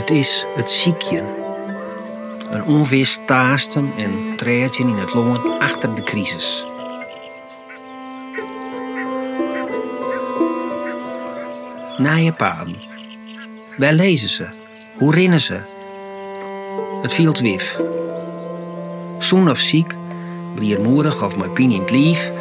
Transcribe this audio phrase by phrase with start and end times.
[0.00, 1.24] Het is het ziekje.
[2.50, 6.66] Een onwist taasten en treedje in het longen achter de crisis.
[11.96, 12.76] Naaie paden.
[13.76, 14.48] Waar lezen ze?
[14.96, 15.60] Hoe rinnen ze?
[17.02, 17.80] Het viel wif.
[19.18, 19.94] Zoen of ziek,
[20.54, 22.32] bliermoedig of met pien in het lief,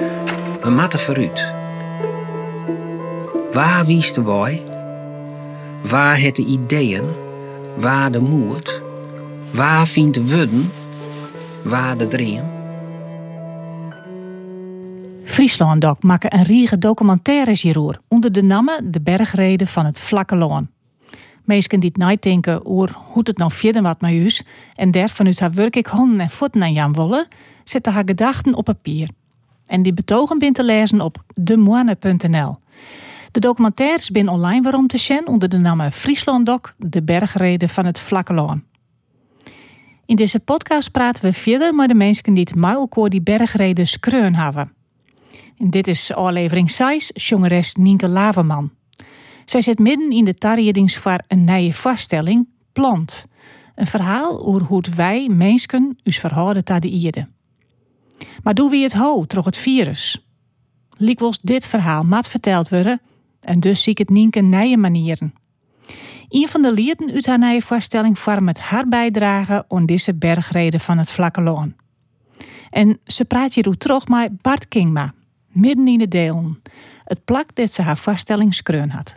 [0.62, 1.54] een matte verruut.
[3.52, 4.64] Waar wies de wij?
[5.82, 7.28] Waar het de ideeën?
[7.78, 8.82] Waar de moed?
[9.54, 10.72] Waar vindt de wudden?
[11.64, 12.46] Waar de dream?
[15.24, 20.36] Friesland Doc maken een riege documentaires hierover onder de namen De Bergreden van het Vlakke
[20.36, 20.70] Loon.
[21.44, 24.44] Meesken die het denken over hoe het nou verder wat met huis
[24.76, 27.28] en der vanuit haar werk ik honden en voeten aan Jan Wolle,
[27.64, 29.10] zetten haar gedachten op papier.
[29.66, 32.58] En die betogen bent te lezen op demoine.nl.
[33.32, 37.86] De documentaires zijn online waarom te zien onder de naam Friesland Doc, de bergreden van
[37.86, 38.64] het Vlakke Loon.
[40.06, 44.36] In deze podcast praten we verder met de mensen die het muilkoor die bergreden skreun
[44.36, 44.74] hebben.
[45.58, 48.72] En dit is aflevering 6, jongeres Nienke Laverman.
[49.46, 53.26] Zij zit midden in de tarjedingsvaar een nieuwe vaststelling, Plant.
[53.76, 57.28] Een verhaal over hoe wij, mensen, ons verhouden tot de ierde.
[58.44, 60.26] Maar doen we het ho, troch het virus?
[60.98, 63.02] Liek dit verhaal mat verteld worden,
[63.42, 65.34] en dus zie ik het Nienke nieuwe manieren.
[66.30, 70.98] Een van de lieden uit haar nieuwe voorstelling vormt haar bijdrage aan deze bergreden van
[70.98, 71.76] het Vlakke Loon.
[72.70, 75.14] En ze praat hier terug met Bart Kingma,
[75.48, 76.62] midden in de delen.
[77.04, 79.16] Het plak dat ze haar voorstelling skreun had.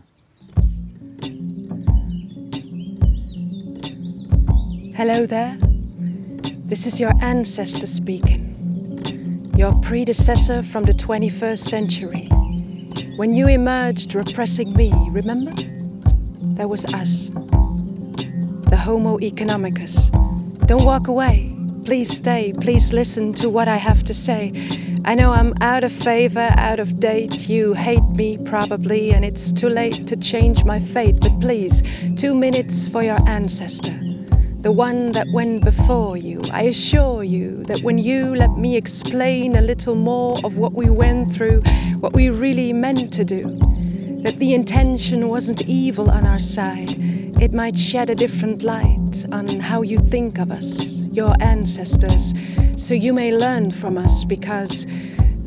[4.92, 5.56] Hello there.
[6.66, 8.40] This is your ancestor speaking.
[9.56, 12.41] Your predecessor from the 21st century.
[13.16, 15.52] When you emerged repressing me, remember?
[16.56, 17.30] There was us.
[18.70, 20.10] The Homo economicus.
[20.66, 21.52] Don't walk away.
[21.84, 22.52] Please stay.
[22.60, 24.52] Please listen to what I have to say.
[25.04, 27.48] I know I'm out of favor, out of date.
[27.48, 31.18] You hate me probably, and it's too late to change my fate.
[31.20, 31.82] But please,
[32.16, 33.98] two minutes for your ancestor,
[34.62, 36.42] the one that went before you.
[36.52, 40.88] I assure you that when you let me explain a little more of what we
[40.88, 41.62] went through,
[41.98, 43.58] what we really meant to do,
[44.22, 46.94] that the intention wasn't evil on our side,
[47.42, 52.32] it might shed a different light on how you think of us your ancestors,
[52.76, 54.86] so you may learn from us because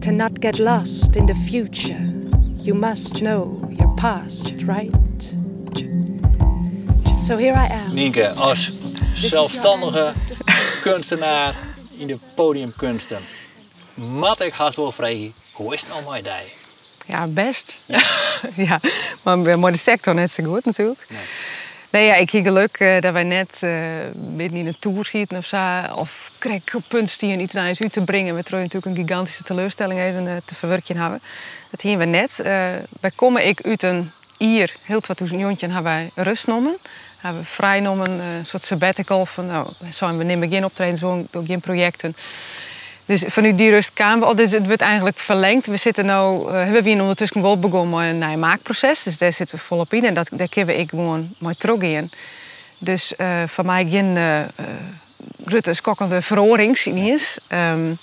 [0.02, 2.00] to not get lost in the future,
[2.58, 4.92] you must know your past, right?
[7.16, 7.96] So here I am.
[7.96, 8.72] Nienke, als
[9.14, 10.12] zelfstandige
[10.82, 11.56] kunstenaar
[11.98, 13.22] in de podiumkunsten,
[13.94, 16.54] mat ik haast wel vragen, hoe is het nou die?
[17.06, 17.76] Ja, best.
[17.86, 18.04] Ja.
[18.68, 18.80] ja,
[19.22, 21.06] maar, maar de sector net zo goed natuurlijk.
[21.10, 21.20] Nee.
[21.96, 25.46] Nee, ja, ik heb geluk uh, dat wij net uh, in een tour zitten of
[25.46, 25.82] zo.
[25.96, 28.36] Of krijg op punt die iets naar u te brengen.
[28.36, 31.22] We trouwens natuurlijk een gigantische teleurstelling even uh, te verwerken hebben.
[31.70, 32.40] Dat hier we net.
[33.02, 36.78] wij komen ik uit een hier, heel wat jontje hebben wij rust genomen.
[37.26, 41.26] Hebben we vrij genomen, een soort sabbatical van nou, zijn we nemen geen optreden, zo,
[41.46, 42.16] geen projecten.
[43.06, 44.26] Dus vanuit die rust kwamen we.
[44.26, 45.68] Oh, dus het wordt eigenlijk verlengd.
[45.68, 49.04] We zitten nou, uh, hebben we ondertussen wel begonnen met een maakproces.
[49.04, 50.06] Dus daar zitten we volop in.
[50.06, 52.12] En dat, daar kunnen ik gewoon mooi terug in.
[52.78, 54.40] Dus uh, voor mij geen uh,
[55.46, 57.98] Rutte skokkende verorings niet um,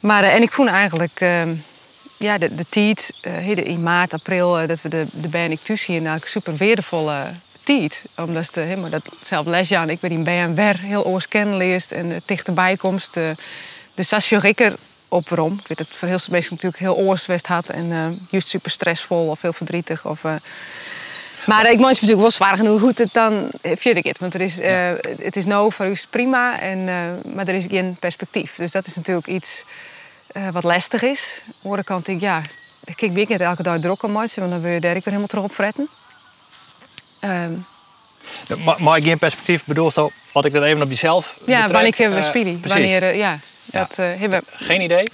[0.00, 1.54] maar en ik voel eigenlijk ehm,
[2.16, 3.12] ja, de, de tijd
[3.44, 5.28] in maart, april dat we de, de
[5.64, 7.26] hier eigenlijk super weerdevolle
[8.14, 13.18] Omdat de, dat zelf lesje aan ik ben in BNW heel oorskennelijk en dichterbij komst.
[13.94, 14.76] Dus dat is ik er
[15.08, 15.52] op waarom.
[15.52, 18.48] Ik weet dat het voor heel veel mensen natuurlijk heel oorswest had en uh, juist
[18.48, 20.06] super stressvol of heel verdrietig.
[20.06, 20.34] Of, uh...
[21.46, 24.18] Maar ik het natuurlijk wel zwaar genoeg hoe het dan vind ik het.
[24.18, 26.84] Want er is, uh, het is nou voor u prima, en,
[27.34, 28.54] maar er is geen perspectief.
[28.54, 29.64] Dus dat is natuurlijk iets
[30.52, 31.42] wat lastig is.
[31.44, 32.42] Aan de andere kant denk ik, ja,
[32.84, 35.44] ik kijk niet elke dag druk aan want dan wil je daar weer helemaal terug
[35.44, 35.88] op fretten.
[37.24, 37.66] Um,
[38.78, 39.94] maar, geen perspectief bedoelt
[40.32, 42.62] wat ik dat even op jezelf Ja, wanneer kunnen we spelen?
[42.66, 43.38] Wanneer, ja.
[43.64, 45.04] Dat uh, hebben Geen idee?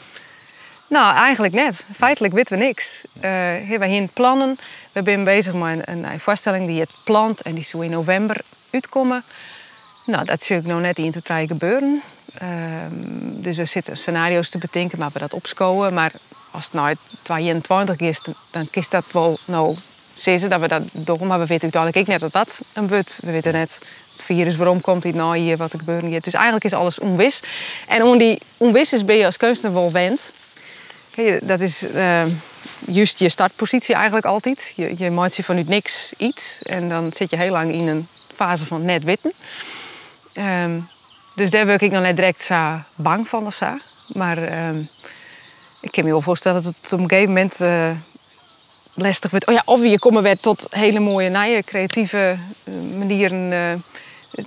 [0.89, 1.87] Nou, eigenlijk net.
[1.93, 3.05] Feitelijk weten we niks.
[3.17, 3.23] Uh,
[3.69, 4.59] hebben we plannen.
[4.93, 8.37] We zijn bezig met een, een voorstelling die het plant en die zou in november
[8.71, 9.25] uitkomen.
[10.07, 12.03] Nou, dat zie ik nog net in te gebeuren.
[12.43, 12.49] Uh,
[13.23, 15.95] dus er zitten scenario's te bedenken, maar we dat opscoren.
[15.95, 16.13] Maar
[16.51, 19.77] als het nou 22 is, dan is dat wel nou
[20.15, 21.27] ze dat we dat doen.
[21.27, 23.19] Maar we weten uiteindelijk ook net dat dat een wordt.
[23.23, 23.81] We weten net
[24.13, 26.21] het virus, waarom komt dit nou hier, wat er gebeurt hier.
[26.21, 27.41] Dus eigenlijk is alles onwis.
[27.89, 30.33] En om die onwis is ben je als kunstenaar wel wend.
[31.43, 32.23] Dat is uh,
[32.79, 34.73] juist je startpositie eigenlijk altijd.
[34.77, 36.63] Je, je maakt je vanuit niks iets.
[36.63, 39.33] En dan zit je heel lang in een fase van net witten.
[40.33, 40.79] Ehm,
[41.35, 43.61] dus daar word ik nog net direct zo bang van of.
[44.07, 44.79] Maar ehm,
[45.81, 47.91] ik kan me wel voorstellen dat het op een gegeven moment uh,
[48.95, 49.47] lastig wordt.
[49.47, 53.53] Oh ja, of je komen weer tot hele mooie, nieuwe, creatieve uh, manieren.
[53.53, 53.73] Uh,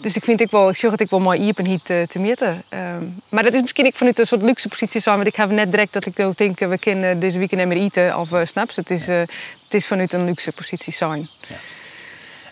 [0.01, 2.19] dus ik vind ik wel, ik zeg het ik wel mooi hier en niet te
[2.19, 2.63] meten.
[2.69, 5.15] Ehm, maar dat is misschien ik vanuit een soort luxe positie zijn.
[5.15, 8.29] Want ik heb net direct dat ik denk, we kunnen deze weekend meer eten of
[8.43, 8.75] snaps.
[8.75, 9.29] Het is, het
[9.69, 11.29] is vanuit een luxe positie zijn.
[11.47, 11.55] Ja.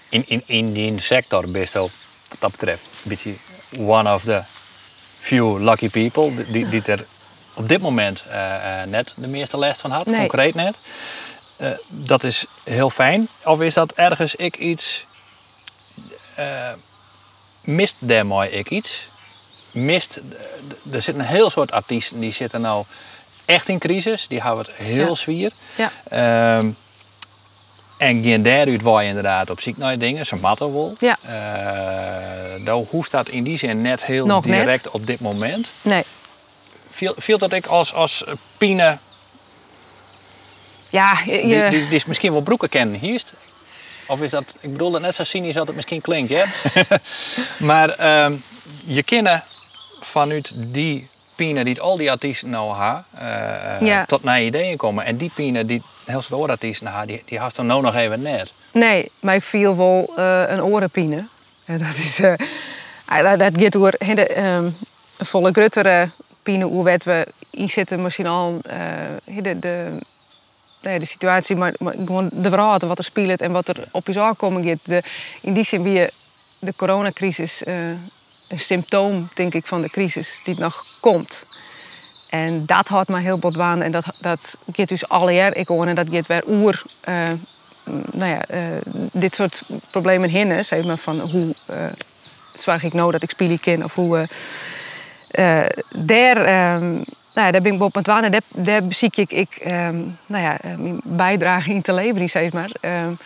[0.10, 1.92] In, in, in die sector best wel
[2.30, 3.34] wat dat betreft een beetje
[3.78, 4.44] one of the
[5.20, 7.06] few lucky people die, die er
[7.54, 10.78] op dit moment uh, net de meeste last van had, concreet net.
[11.64, 13.28] Uh, dat is heel fijn.
[13.44, 15.06] Of is dat ergens ik iets.
[17.62, 19.08] mist daarmee ik iets?
[19.72, 20.22] Mist.
[20.92, 22.86] Er zit een heel soort artiesten die zitten nou
[23.46, 24.28] echt in crisis.
[24.28, 25.16] Die hebben het heel ja.
[25.16, 25.52] zwier.
[25.76, 25.92] Ja.
[26.10, 26.70] Ehm,
[27.98, 30.96] en geen daaruit waar je inderdaad op ziek naar dingen, ze matten wel.
[31.00, 31.18] Ja.
[32.66, 35.68] Uh, hoe staat in die zin net heel Nog direct op dit moment?
[35.82, 36.04] Nee.
[36.90, 38.24] Viel, viel dat ik als, als
[38.58, 38.98] Pine.
[40.94, 41.68] Ja, je...
[41.70, 43.34] Die, die, is misschien wel broeken kennen hierst.
[44.06, 46.44] Of is dat, ik bedoel het net zo cynisch dat het misschien klinkt, hè?
[47.70, 48.44] maar um,
[48.84, 49.44] je kennen
[50.02, 54.06] vanuit die Pine die al die artiesten nou ha, uh, ja.
[54.06, 55.06] tot naar ideeën komen.
[55.06, 58.22] En die Pine die heel veel oorartiesten ha, die, die had er nou nog even
[58.22, 58.52] net.
[58.72, 61.28] Nee, maar ik viel wel uh, een orenpine.
[61.66, 62.34] En dat is, uh,
[63.06, 64.76] dat, dat gaat door een
[65.18, 66.10] volle gruttere
[66.44, 68.60] pine hoe we in zitten misschien al
[69.26, 70.00] de, de,
[70.84, 74.08] nee, de situatie, maar, maar gewoon de verhaal wat er speelt en wat er op
[74.08, 75.04] je aankomen gaat.
[75.42, 76.10] In die zin weer
[76.60, 77.62] de coronacrisis
[78.54, 81.46] een symptoom, denk ik, van de crisis die nog komt.
[82.30, 83.82] En dat houdt me heel bot aan.
[83.82, 86.82] En dat, dat gaat dus alle ik hoor en dat gaat weer oer.
[87.10, 87.28] Uh,
[88.12, 88.62] nou ja, uh,
[89.12, 91.86] dit soort problemen hinnen, zeg maar, van hoe uh,
[92.54, 94.28] zwaar ik nou dat ik spelen ken of hoe.
[95.96, 97.04] daar, um,
[97.34, 100.58] nou ja, daar ben ik op en daar, daar zie ik, ik um, nou ja,
[100.78, 102.70] mijn bijdrage in te leveren, zeg maar.
[102.82, 103.18] Um,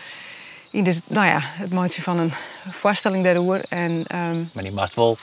[0.70, 2.32] in dus, nou ja, het maatje van een
[2.70, 3.64] voorstelling daarover.
[3.68, 4.50] En, um...
[4.52, 5.18] Maar die mag wel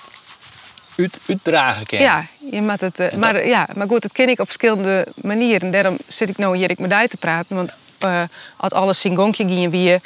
[0.98, 2.08] uit, uitdragen kennen.
[2.08, 5.72] Ja, je moet het, uh, maar, ja, maar goed, dat ken ik op verschillende manieren.
[5.72, 7.56] Daarom zit ik nou hier ik met jou te praten.
[7.56, 7.74] Want
[8.04, 8.22] uh,
[8.58, 9.98] als alles singonkje ging wie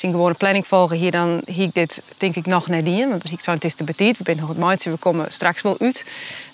[0.00, 3.08] zien gewoon een planning volgen hier, dan ik dit denk ik nog net in.
[3.08, 5.26] Want als ik zo het is te betiet, we zijn nog het maandje, we komen
[5.28, 6.04] straks wel uit.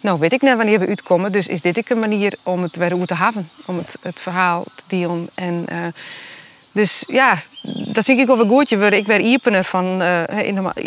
[0.01, 2.99] Nou, weet ik net wanneer we uitkomen, dus is dit een manier om het weer
[2.99, 5.29] uit te hebben, om het, het verhaal te.
[5.35, 5.87] En uh,
[6.73, 7.43] dus ja,
[7.93, 8.69] dat vind ik wel goed.
[8.69, 10.03] Je ik werd iepener van.
[10.03, 10.23] Uh,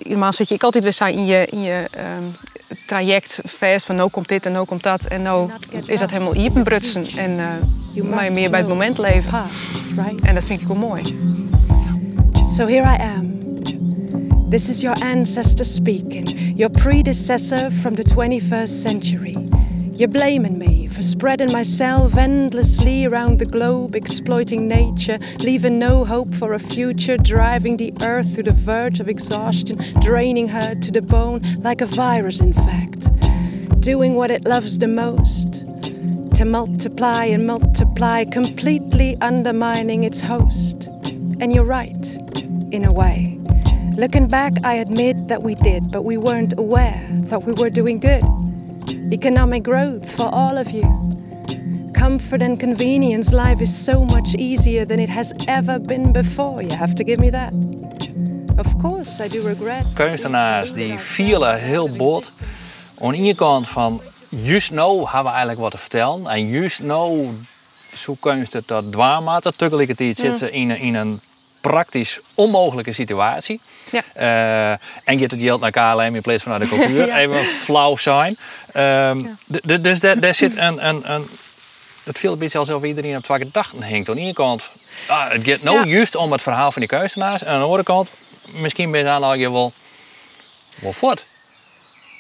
[0.08, 2.36] normaal zit je ik altijd weer in je, in je um,
[2.86, 5.06] traject vast van nou komt dit en nou komt dat.
[5.06, 5.52] En nou
[5.86, 7.06] is dat helemaal iepenbrutsen.
[7.18, 7.32] En
[7.96, 9.44] uh, maar meer bij het moment leven.
[10.24, 11.18] En dat vind ik wel mooi.
[12.50, 14.50] So here I am.
[14.50, 19.38] This is your ancestor speaking, your predecessor from the 21st century.
[19.94, 26.34] You're blaming me for spreading myself endlessly around the globe, exploiting nature, leaving no hope
[26.34, 31.04] for a future, driving the earth to the verge of exhaustion, draining her to the
[31.04, 33.10] bone like a virus, in fact.
[33.80, 35.64] Doing what it loves the most
[36.36, 40.88] to multiply and multiply, completely undermining its host.
[41.42, 42.18] And you're right,
[42.72, 43.38] in a way.
[43.96, 48.00] Looking back, I admit that we did, but we weren't aware, thought we were doing
[48.00, 48.24] good
[49.12, 50.84] economic growth for all of you.
[51.94, 56.62] Comfort and convenience, life is so much easier than it has ever been before.
[56.62, 57.54] You have to give me that.
[58.58, 59.86] Of course, I do regret.
[59.94, 62.38] Kunstenaars die vielen heel bot.
[63.02, 66.28] Aan de ene kant van, juist nou hebben we eigenlijk wat te vertellen.
[66.28, 67.28] En juist nou,
[67.96, 69.56] zo kunst het dat dwaarmaten.
[69.56, 71.20] Tegelijkertijd zitten in, in een
[71.62, 73.62] praktisch onmogelijke situatie.
[73.92, 74.04] Ja.
[74.18, 74.72] Uh,
[75.04, 77.14] en je het geld naar KLM in plaats van naar de cultuur.
[77.20, 78.38] Even flauw zijn.
[78.76, 79.78] Um, ja.
[79.78, 81.28] Dus daar zit een, een, een
[82.10, 84.10] het viel een beetje alsof iedereen op twee gedachten hangt.
[84.10, 84.70] Aan de ene kant,
[85.08, 87.44] ah, het gaat nou juist om het verhaal van die kunstenaars.
[87.44, 88.12] En aan de andere kant,
[88.46, 89.74] misschien ben je dan al je wel,
[90.80, 91.26] wel voort.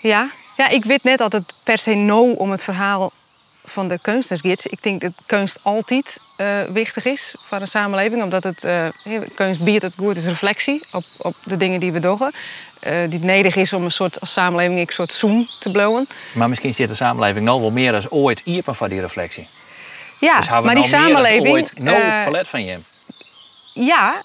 [0.01, 0.29] Ja.
[0.58, 3.12] ja, ik weet net dat het per se no om het verhaal
[3.70, 4.66] van de kunstnersgids.
[4.66, 8.24] Ik denk dat kunst altijd uh, wichtig is voor een samenleving.
[8.24, 8.88] Omdat het, uh,
[9.36, 12.18] kunst biedt het goed is reflectie op, op de dingen die we doen.
[12.88, 16.08] Uh, die nodig is om een soort als samenleving een soort zoom te blowen.
[16.34, 19.48] Maar misschien zit de samenleving nou wel meer als ooit iepen van die reflectie.
[20.20, 21.48] Ja, dus maar die nou samenleving.
[21.48, 22.78] ooit nou verlet van je.
[23.74, 24.24] Ja,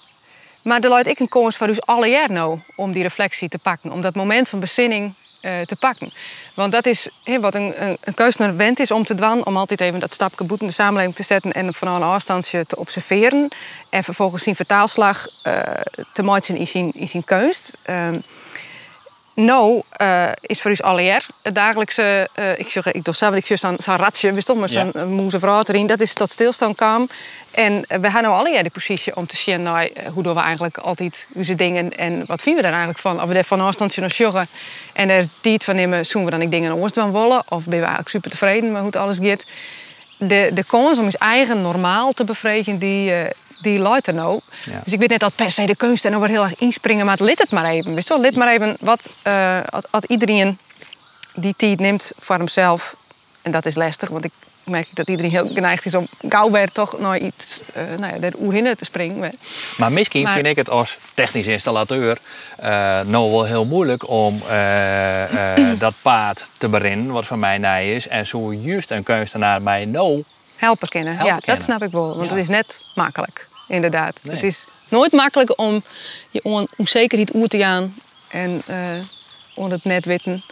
[0.63, 3.57] maar er luidt ik een komst van dus alle jaar nou om die reflectie te
[3.57, 3.91] pakken.
[3.91, 6.11] Om dat moment van bezinning eh, te pakken.
[6.53, 7.09] Want dat is
[7.39, 10.45] wat een, een, een kunstenaar wend is om te doen, om altijd even dat stapje
[10.45, 13.47] boet in de samenleving te zetten en van een afstandje te observeren.
[13.89, 15.61] En vervolgens zijn vertaalslag uh,
[16.13, 17.71] te maken in zijn, in zijn kunst.
[17.89, 18.07] Uh,
[19.35, 23.45] nou uh, is voor ons alleer het dagelijkse, uh, ik zeg, ik doe zelf, ik
[23.45, 25.05] zeg zo'n zo ratje, wist toch, maar zo'n ja.
[25.05, 27.09] moeze vrouw erin, dat is tot stilstand kwam.
[27.51, 30.77] En we hebben nou alleer de positie om te zien nou, hoe doen we eigenlijk
[30.77, 33.21] altijd onze dingen en wat vinden we daar eigenlijk van?
[33.21, 34.47] Of we er van afstand nog joggen
[34.93, 37.63] en er is tijd van nemen, zoen we dan ik dingen anders dan willen, of
[37.63, 39.45] ben we eigenlijk super tevreden met hoe het alles gaat.
[40.17, 43.11] De, de kans om ons eigen normaal te bevredigen, die,
[43.65, 44.39] die er nou.
[44.65, 44.79] Ja.
[44.83, 47.17] Dus ik weet net dat per se de kunst en over heel erg inspringen, maar
[47.19, 47.95] lid het maar even.
[47.95, 50.59] Wist wel, lid maar even wat uh, als iedereen
[51.35, 52.95] die tijd neemt voor hemzelf.
[53.41, 54.31] En dat is lastig, want ik
[54.63, 58.21] merk dat iedereen heel geneigd is om gauw weer toch naar iets, uh, nou ja,
[58.21, 59.31] er oerhinnen te springen.
[59.77, 62.17] Maar misschien maar, vind ik het als technisch installateur
[62.59, 62.65] uh,
[63.01, 64.41] nou wel heel moeilijk om
[65.85, 68.07] dat paard te berennen, wat van mij nij is.
[68.07, 70.23] En zo juist een kunstenaar mij nou
[70.57, 71.15] helpen kennen.
[71.15, 71.57] Helpen ja, kennen.
[71.57, 72.17] dat snap ik wel.
[72.17, 72.35] Want ja.
[72.35, 74.19] het is net makkelijk, inderdaad.
[74.23, 74.35] Nee.
[74.35, 75.83] Het is nooit makkelijk om
[76.29, 77.95] je onzekerheid oer te gaan
[78.27, 78.77] en uh,
[79.55, 80.43] om het net weten.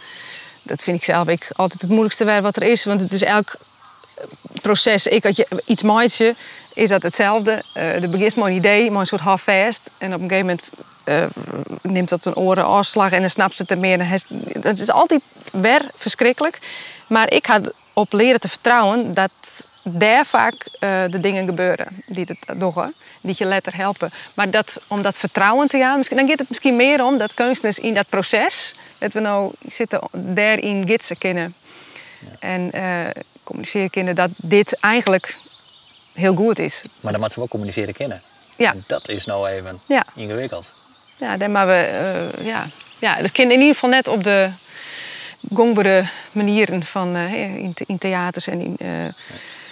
[0.62, 2.84] Dat vind ik zelf ik altijd het moeilijkste werk wat er is.
[2.84, 3.56] Want het is elk
[4.62, 5.06] proces.
[5.06, 6.34] Ik had je iets maatje,
[6.74, 7.62] is dat hetzelfde.
[7.76, 9.90] Uh, er begint maar een idee, maar een soort half vast.
[9.98, 10.70] En op een gegeven moment
[11.04, 11.24] uh,
[11.82, 14.08] neemt dat een oren afslag en dan snapt ze het er meer.
[14.60, 15.20] Het is altijd
[15.52, 16.58] weer verschrikkelijk.
[17.06, 19.30] Maar ik had op leren te vertrouwen dat
[19.84, 24.10] daar vaak uh, de dingen gebeuren die het doen, die je letter helpen.
[24.34, 27.78] Maar dat, om dat vertrouwen te gaan, dan gaat het misschien meer om dat kunstenaars
[27.78, 31.54] in dat proces, dat we nou zitten daarin gidsen kennen
[32.20, 32.36] ja.
[32.38, 35.38] en uh, communiceren kennen dat dit eigenlijk
[36.12, 36.84] heel goed is.
[37.00, 38.22] Maar dan moeten we ook communiceren kennen.
[38.56, 38.72] Ja.
[38.72, 40.04] En dat is nou even ja.
[40.14, 40.72] ingewikkeld.
[41.18, 42.66] Ja, dan maar we, uh, ja.
[42.98, 44.50] ja, dat kan in ieder geval net op de
[45.54, 48.76] gongbare manieren van in, in, theaters en in.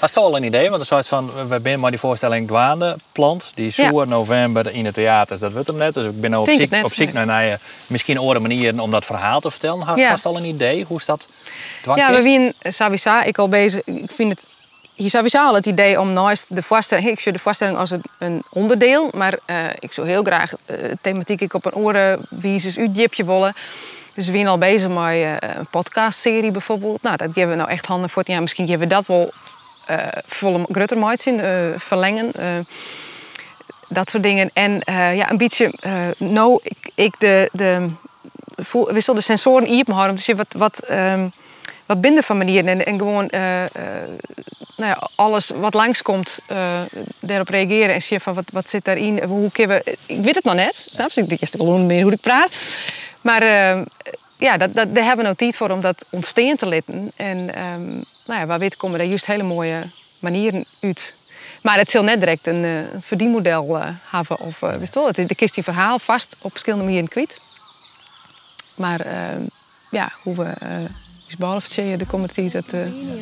[0.03, 0.69] Hast al een idee?
[0.69, 3.53] Want een soort van, we zijn maar die voorstelling Dwaande plant.
[3.55, 3.91] Die is ja.
[3.91, 5.39] november in het theater.
[5.39, 5.95] Dat wordt hem net.
[5.95, 9.41] Dus ik ben op zoek, op zoek naar, naar misschien andere manieren om dat verhaal
[9.41, 9.81] te vertellen.
[9.81, 10.17] Hast ja.
[10.23, 10.85] al een idee?
[10.85, 11.29] Hoe is dat?
[11.95, 13.85] Ja, we zijn sowieso ik al bezig.
[13.85, 14.49] Ik vind het
[14.95, 18.43] hier sowieso al het idee om naast de voorstelling, ik zie de voorstelling als een
[18.53, 22.91] onderdeel, maar uh, ik zou heel graag uh, thematiek ik op een oren wie u
[22.91, 23.55] diepje willen.
[24.15, 27.03] Dus we zijn al bezig met uh, een podcastserie bijvoorbeeld.
[27.03, 28.23] Nou, dat geven we nou echt handen voor.
[28.27, 29.33] Ja, misschien geven we dat wel
[30.25, 32.33] volle grutter uh, verlengen.
[32.39, 32.45] Uh,
[33.89, 34.51] dat soort dingen.
[34.53, 34.81] En
[35.15, 35.73] ja, een beetje,
[36.17, 37.87] nou, ik, ik de, de,
[38.71, 40.17] wissel de sensoren in me houden.
[40.17, 41.33] Dus wat, wat, um,
[41.87, 42.69] wat binden van manieren.
[42.69, 43.29] En, en gewoon
[44.77, 46.39] nou ja, alles wat langskomt,
[47.21, 47.95] daarop reageren.
[47.95, 49.23] En zien van wat, wat zit daarin.
[49.23, 51.25] Hoe kunnen we, ik weet het nog net, snap je?
[51.29, 52.57] Ik eerst gewoon meer hoe ik praat.
[53.21, 53.43] Maar
[54.43, 57.11] ja, dat, dat, daar hebben we tijd voor om dat ontstaan te laten.
[57.17, 57.85] En um,
[58.27, 61.15] nou ja, waar weet komen er juist hele mooie manieren uit.
[61.63, 64.41] Maar het zal net direct een, uh, een verdienmodel uh, hebben.
[64.41, 67.41] Of, uh, wist wel, het, de kist die verhaal vast op verschillende manieren kwijt.
[68.75, 69.43] Maar ehm,
[69.91, 70.55] ja, hoe we
[71.29, 72.75] is behalve de comedy, dat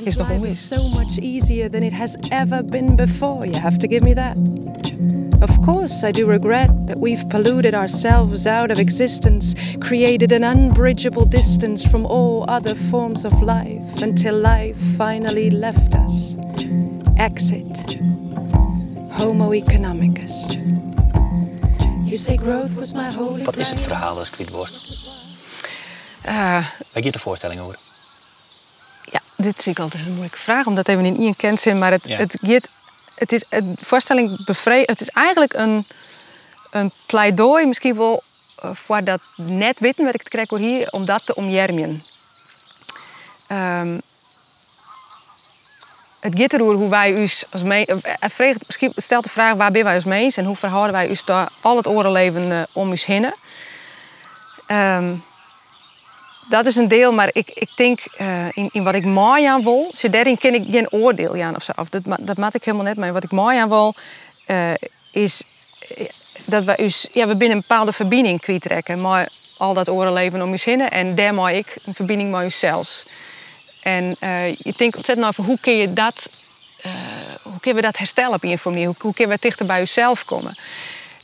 [0.05, 0.69] is nog onwees.
[0.69, 3.47] so much easier than it has ever been before.
[3.47, 5.20] You have to give me that.
[5.41, 11.25] Of course, I do regret that we've polluted ourselves out of existence, created an unbridgeable
[11.25, 16.37] distance from all other forms of life until life finally left us.
[17.17, 17.99] Exit.
[19.11, 20.57] Homo economicus.
[22.05, 24.91] You say growth was my holy Wat is het verhaal als Kwietworst?
[26.27, 26.33] Uh,
[26.93, 27.79] Waar gaat de voorstelling over?
[29.05, 31.91] Ja, dit zie ik altijd een moeilijke vraag, omdat even in één kent zijn, maar
[31.91, 32.17] het, ja.
[32.17, 32.71] het gaat
[33.21, 35.87] het is een voorstelling bevre Het is eigenlijk een,
[36.71, 38.23] een pleidooi, misschien wel
[38.65, 42.05] uh, voor dat net weten wat ik het krijg hier, om dat te omjermen.
[43.49, 44.01] Um,
[46.21, 48.01] het gaat hoe wij ons als mensen.
[48.67, 51.49] Misschien stelt de vraag waar ben wij als mens en hoe verhouden wij ons daar
[51.61, 53.35] al het orenleven uh, om ons heen.
[54.67, 55.25] Um,
[56.49, 59.63] dat is een deel, maar ik, ik denk uh, in, in wat ik mooi aan
[59.63, 61.73] wil, daarin ken ik geen oordeel aan of zo.
[61.77, 62.97] Of dat, dat maak ik helemaal net.
[62.97, 63.95] Maar wat ik mooi aan wil,
[64.47, 64.73] uh,
[65.11, 65.43] is
[65.97, 66.07] eh,
[66.45, 69.01] dat we us, ja, we binnen een bepaalde verbinding kwijtrekken.
[69.01, 70.91] Maar al dat orenleven om je zinnen.
[70.91, 73.05] En daar maak ik een verbinding met jezelf.
[73.83, 76.29] En uh, je denkt ontzettend over hoe kun je dat,
[77.43, 78.87] hoe kunnen we dat herstellen op een manier?
[78.87, 80.57] Hoe, hoe kunnen we dichter bij jezelf komen?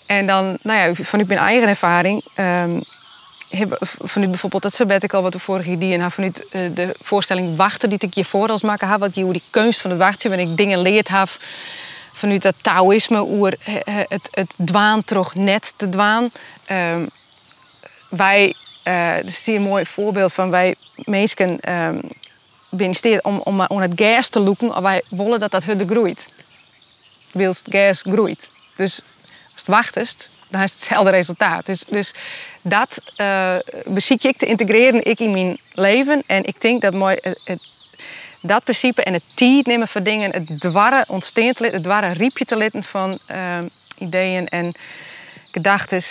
[0.07, 2.25] En dan, nou ja, vanuit mijn eigen ervaring.
[2.37, 2.83] Um,
[3.81, 7.99] vanuit bijvoorbeeld dat sabbatical wat we vorige idee en vanuit uh, de voorstelling wachten die
[7.99, 10.49] ik je voor als maken heb, wat je hoe die kunst van het wachten, wanneer
[10.49, 11.29] ik dingen leerd heb
[12.13, 13.57] vanuit dat Taoïsme, hoe
[14.09, 16.31] het, het dwaan toch net te dwaan.
[16.71, 17.09] Um,
[18.11, 22.01] wij uh, dat is hier een mooi voorbeeld van wij mensen um,
[22.71, 24.83] binnen om, om, om het gas te loeken.
[24.83, 26.29] Wij willen dat dat hudde groeit.
[27.33, 28.51] Wilst gas groeit.
[28.77, 29.01] Dus
[29.53, 30.17] als het wacht is,
[30.49, 31.67] dan is het hetzelfde resultaat.
[31.67, 32.13] Dus, dus
[32.63, 33.55] dat uh,
[34.31, 36.23] ik te integreren ik in mijn leven.
[36.27, 37.61] En ik denk dat mooi, het,
[38.41, 42.45] dat principe en het tijd nemen voor dingen, het dwarren ontstaan te het dwarren riepje
[42.45, 43.59] te litten van uh,
[43.99, 44.75] ideeën en
[45.51, 46.03] gedachten,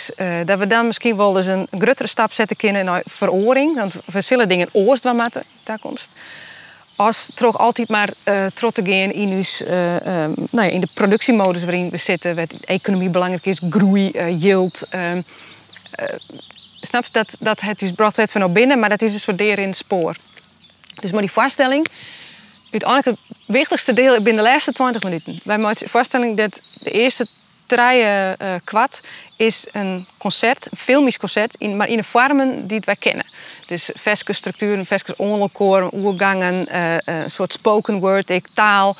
[0.46, 3.76] dat we dan misschien wel eens een grotere stap zetten kunnen naar veroring.
[3.76, 6.14] Want we zullen dingen van maken, toekomst.
[6.96, 11.64] Als toch altijd maar uh, te gaan in, uh, um, nou ja, in de productiemodus
[11.64, 14.88] waarin we zitten, waar economie belangrijk is, groei, yield.
[14.94, 15.22] Um,
[16.80, 19.38] snap je dat, dat het is bracht van naar binnen, maar dat is een soort
[19.38, 20.16] deur in het spoor.
[21.00, 21.86] Dus maar die voorstelling,
[22.70, 25.40] uiteindelijk het wichtigste deel binnen de laatste 20 minuten.
[25.44, 27.26] Wij maken de voorstelling dat de eerste
[27.72, 29.00] uh, kwart
[29.36, 33.26] is een concert, een filmisch concert, in, maar in de vormen die wij kennen.
[33.66, 38.96] Dus veske structuren, veske onderkoor, oergangen, uh, een soort spoken word, ik, taal.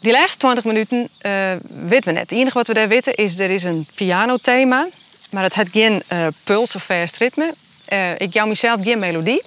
[0.00, 1.52] Die laatste 20 minuten uh,
[1.88, 2.30] weten we net.
[2.30, 4.88] Het enige wat we daar weten is er is een pianothema,
[5.30, 6.02] maar het heeft geen
[6.44, 7.54] puls of vast ritme.
[8.18, 9.42] ik jou mezelf geen melodie.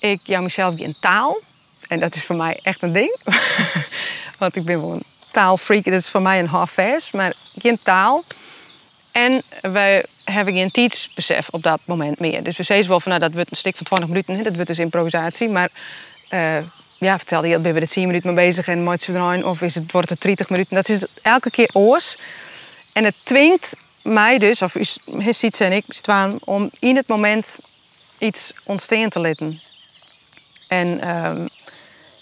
[0.00, 1.40] Ik jou mezelf geen taal.
[1.88, 3.18] En dat is voor mij echt een ding.
[4.38, 5.84] Want ik ben wel een taalfreak.
[5.84, 8.24] Dat is voor mij een half vers, maar geen taal.
[9.14, 12.42] En wij hebben geen tijdsbesef op dat moment meer.
[12.42, 14.42] Dus we zeggen wel van nou, dat wordt een stuk van 20 minuten.
[14.42, 15.48] Dat wordt dus improvisatie.
[15.48, 15.70] Maar
[16.30, 16.56] uh,
[16.98, 19.74] ja, vertelde je, ben we er 10 minuten mee bezig en maakt ze Of is
[19.74, 20.76] het, wordt het 30 minuten.
[20.76, 22.16] Dat is elke keer oors.
[22.92, 24.76] En het dwingt mij dus, of
[25.30, 27.58] ziet en ik, staan om in het moment
[28.18, 29.60] iets ontstaan te laten.
[30.68, 31.48] En um,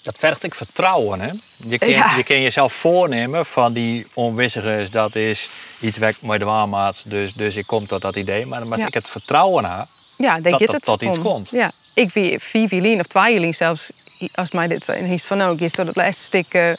[0.03, 1.21] dat vergt ik vertrouwen.
[1.21, 1.31] Hè?
[1.57, 5.49] Je, kan, je kan jezelf voornemen van die onwissige dat is
[5.81, 7.03] iets weg met de waarmaat.
[7.05, 8.47] Dus, dus ik kom tot dat idee.
[8.47, 9.89] Maar dan moet ik het vertrouwen aan
[10.23, 11.51] ja, denk dat, je dat, het tot iets komt.
[11.51, 13.91] Ja, ik wie vier of twee violin zelfs.
[14.35, 16.55] Als mij dit is van nou, is tot het laatste stuk.
[16.55, 16.73] Uh,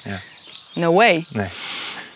[0.74, 1.26] no way.
[1.30, 1.48] Nee.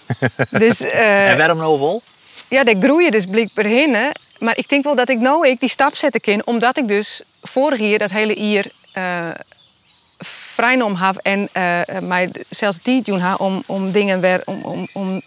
[0.50, 2.02] dus, uh, en waarom nou vol?
[2.50, 4.12] Ja, dat groeien dus blijkbaar heen.
[4.40, 6.46] Maar ik denk wel dat ik nou ik die stap zetten kan.
[6.46, 8.66] Omdat ik dus vorig jaar dat hele jaar...
[8.98, 9.30] Uh,
[10.58, 14.88] vrijnom heb en uh, mij zelfs die doen ha om, om dingen weer om, om,
[14.94, 15.22] om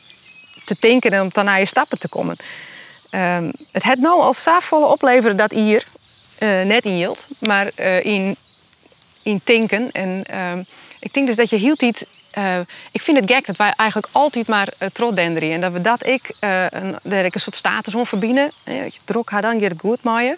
[0.65, 2.37] te denken en om dan naar je stappen te komen.
[3.11, 5.85] Um, het het nou al volle opleveren dat hier
[6.39, 7.71] uh, net in hield, maar
[8.03, 8.37] in,
[9.23, 9.91] in denken.
[9.93, 10.67] En um,
[11.01, 12.05] ik denk dus dat je hield iets.
[12.93, 15.53] Ik vind het gek dat wij eigenlijk altijd maar uh.
[15.53, 18.53] En dat we dat ik, een, dat ik een soort status om verbinden.
[18.65, 20.37] Je druk haar dan, je het goed maaien.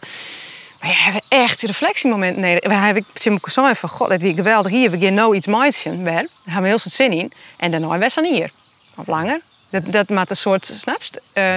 [0.83, 2.37] Maar ja, hebben echt een reflectiemoment.
[2.37, 4.90] Nee, we hebben ik van god, dat is geweldig hier.
[4.90, 6.05] We gaan nou iets maken.
[6.05, 7.33] Daar hebben we heel veel zin in.
[7.57, 8.51] En daarna was dan hier.
[8.97, 9.40] Of langer.
[9.71, 11.21] Dat, dat maakt een soort, snapst?
[11.35, 11.57] Uh,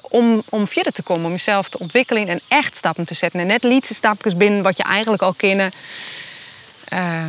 [0.00, 3.40] om, om verder te komen, om jezelf te ontwikkelen en echt stappen te zetten.
[3.40, 5.72] En net lietse stapjes binnen wat je eigenlijk al kennen.
[6.92, 7.28] Uh,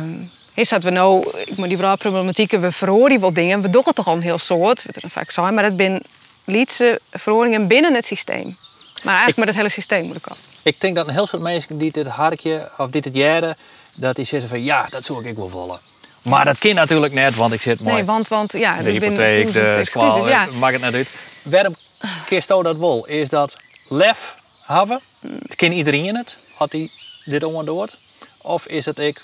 [0.54, 3.62] is dat we nou, ik moet die problematieken, we verhoren wel dingen.
[3.62, 6.02] We doen het toch al een heel soort, we het vaak zijn, maar dat zijn
[6.44, 8.56] lietse verhoringen binnen het systeem.
[9.02, 10.36] Maar eigenlijk met het hele systeem moet ik al.
[10.66, 13.56] Ik denk dat een heel soort mensen die dit hartje of dit het jaren,
[13.94, 15.78] dat die zeggen van ja, dat zou ik wel volgen.
[16.22, 17.94] Maar dat kan natuurlijk net, want ik zit mooi.
[17.94, 20.46] Nee, want, want ja, de hypotheek, de excuses, ja.
[20.46, 21.08] maakt het net uit.
[21.42, 21.74] Waarom
[22.26, 23.06] kiest dat wel?
[23.06, 23.56] Is dat
[23.88, 25.00] lef hebben?
[25.56, 26.90] Ken iedereen het, had hij
[27.24, 27.98] dit onderdoort?
[28.42, 29.22] Of is het ik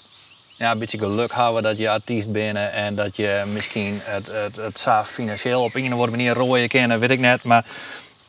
[0.56, 4.56] ja, een beetje geluk hebben dat je artiest bent en dat je misschien het, het,
[4.56, 7.42] het, het financieel op een of andere manier rooien kennen, weet ik net.
[7.42, 7.64] Maar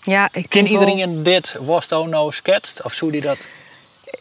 [0.03, 1.23] ja, ik Ken iedereen wel...
[1.23, 2.83] dit was nou sketst?
[2.83, 3.37] Of zo die dat?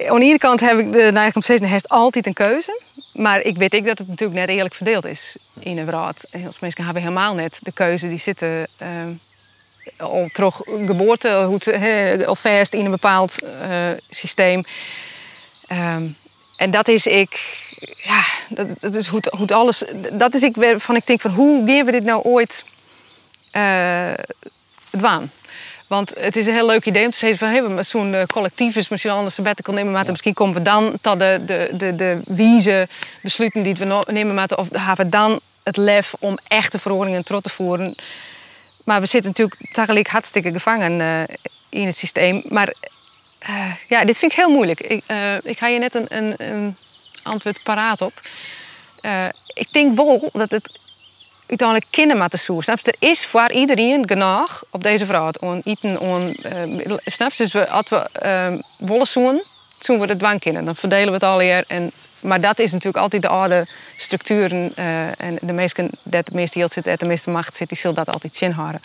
[0.08, 2.80] Aan de ene kant heb ik de neiging om steeds heeft altijd een keuze.
[3.12, 6.26] Maar ik weet ik dat het natuurlijk net eerlijk verdeeld is in een raad.
[6.30, 8.08] Veel mensen hebben helemaal net de keuze.
[8.08, 8.88] Die zitten uh,
[9.96, 14.64] al terug geboorte, hoe al vast in een bepaald uh, systeem.
[15.72, 16.16] Um,
[16.56, 17.58] en dat is ik,
[18.02, 19.82] ja, dat, dat is hoe, hoe alles.
[20.12, 22.64] Dat is ik van ik denk van hoe gaan we dit nou ooit
[23.56, 24.12] uh,
[24.90, 25.30] dwaan?
[25.92, 28.22] Want het is een heel leuk idee om te zeggen van hey, we zo'n uh,
[28.22, 31.94] collectief is misschien anders sabbatical nemen, maar misschien komen we dan tot de, de, de,
[31.94, 32.88] de wieze
[33.22, 37.40] besluiten die we nemen, maar of hebben we dan het lef om echte verordeningen terug
[37.40, 37.94] te voeren.
[38.84, 41.22] Maar we zitten natuurlijk tegelijk hartstikke gevangen uh,
[41.68, 42.42] in het systeem.
[42.48, 42.74] Maar
[43.48, 44.80] uh, ja, dit vind ik heel moeilijk.
[44.80, 45.04] Ik,
[45.42, 46.76] ik ga je net een, een, een
[47.22, 48.20] antwoord paraat op.
[49.54, 50.80] ik denk wel dat het
[51.46, 52.62] uiteindelijk kinderen met de soer.
[52.62, 55.30] Snap Er is voor iedereen genoeg op deze vrouw.
[55.40, 59.42] Om eten, om, uh, snap Dus we, als we uh, willen zoen,
[59.78, 60.66] zoen we de dwangkinderen.
[60.66, 61.64] Dan verdelen we het al hier.
[61.66, 64.72] En, maar dat is natuurlijk altijd de oude structuren.
[64.78, 67.96] Uh, en de meesten, dat de meeste hield zit, de meeste macht zit, die zullen
[67.96, 68.80] dat altijd zien houden.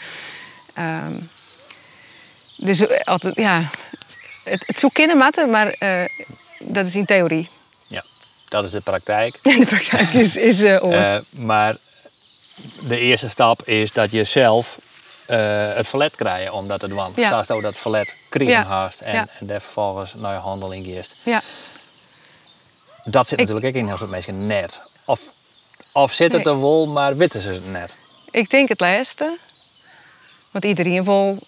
[0.80, 1.30] Um,
[2.58, 3.70] dus altijd, ja,
[4.44, 6.06] het, het kunnen matten, maar eh,
[6.60, 7.50] dat is in theorie.
[7.88, 8.04] Ja,
[8.48, 9.40] dat is de praktijk.
[9.44, 11.16] De praktijk is, is eh.
[11.16, 11.78] Eh, maar
[12.80, 14.80] de eerste stap is dat je zelf
[15.26, 17.12] eh, het verlet krijgt omdat het wan.
[17.16, 17.44] Ja.
[17.48, 18.64] Je dat verlet krijgen Ja.
[18.64, 19.28] haast en, Ja.
[19.40, 21.16] en daar vervolgens naar je handeling geeft.
[21.24, 21.42] ja.
[23.04, 24.90] Dat zit Ik- natuurlijk ook in heel veel mensen net.
[25.06, 25.22] Of,
[25.92, 26.54] of zit het Nee.
[26.54, 27.96] er wel, maar weten ze het net.
[28.32, 29.38] Ik denk het laatste.
[30.52, 31.40] Want iedereen wil,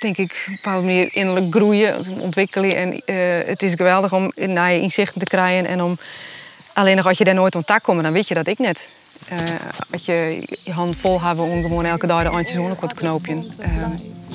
[0.00, 2.76] denk ik, op een bepaalde manier innerlijk groeien, ontwikkelen.
[2.76, 5.66] En eh, het is geweldig om naar je inzichten te krijgen.
[5.66, 5.98] En om,
[6.72, 8.90] alleen nog als je daar nooit aan tak komt, dan weet je dat ik net.
[9.32, 9.38] Eh,
[9.92, 13.34] als je je hand vol hebben om gewoon elke dag de handjes onder knoopje.
[13.58, 13.70] eh,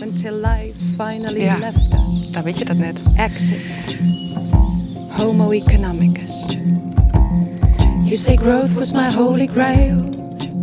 [0.02, 1.58] Until life finally Ja.
[1.58, 2.32] left us.
[2.32, 3.02] dan weet je dat net.
[3.16, 3.62] Exit.
[5.10, 6.46] Homo economicus.
[8.04, 10.10] You say growth was my holy grail.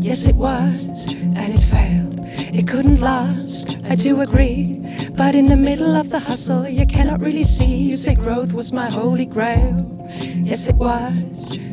[0.00, 0.86] Yes, it was,
[1.34, 2.20] and it failed.
[2.52, 4.80] It couldn't last, I do agree.
[5.14, 7.86] But in the middle of the hustle, you cannot really see.
[7.86, 10.02] You say growth was my holy grail.
[10.44, 11.24] Yes, it was,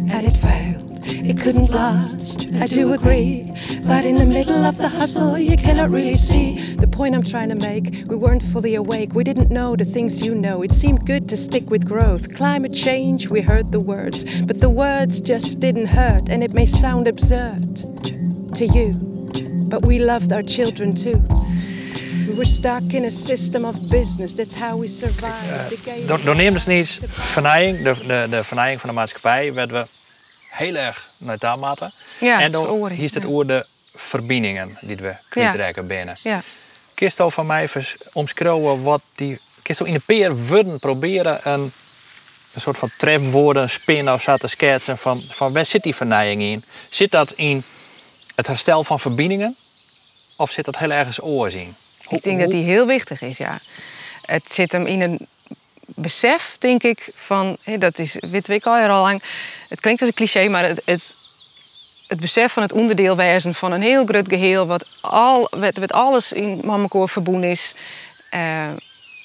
[0.10, 0.91] and it failed.
[1.14, 3.44] It couldn't last, I do agree.
[3.86, 6.76] But in the middle of the hustle, you cannot really see.
[6.76, 9.14] The point I'm trying to make, we weren't fully awake.
[9.14, 10.64] We didn't know the things you know.
[10.64, 12.36] It seemed good to stick with growth.
[12.36, 14.24] Climate change, we heard the words.
[14.42, 17.76] But the words just didn't hurt, and it may sound absurd
[18.56, 18.94] to you.
[19.70, 21.22] But we loved our children too.
[22.28, 24.34] We were stuck in a system of business.
[24.34, 25.72] That's how we survived.
[25.72, 29.86] Eh, game- Door, door niet vernijing, de, de, de vernijing van de maatschappij, werden we
[30.52, 31.94] heel erg naar.
[32.20, 33.30] Ja, en hier is het ja.
[33.30, 36.18] oor de verbindingen die we kwijtraken binnen.
[36.22, 36.44] Ja.
[36.94, 37.70] Kist van mij
[38.14, 39.40] omschreeuwen wat die.
[39.62, 41.72] Kist in de peer worden proberen een,
[42.54, 46.42] een soort van trefwoorden, spin of zo te schetsen van, van waar zit die vernijing
[46.42, 46.64] in?
[46.90, 47.64] Zit dat in
[48.36, 49.56] het herstel van verbindingen?
[50.36, 51.76] Of zit dat heel ergens oorzien?
[52.10, 53.60] Ik denk dat die heel wichtig is, ja.
[54.22, 55.28] Het zit hem in een
[55.96, 57.58] besef, denk ik, van...
[57.78, 59.24] Dat is, weet ik al heel lang...
[59.70, 61.18] Het klinkt als een cliché, maar het, het,
[62.08, 64.66] het besef van het onderdeel wezen van een heel groot geheel...
[64.66, 67.74] wat, al, wat, wat alles in elkaar verbonden is...
[68.30, 68.66] eh,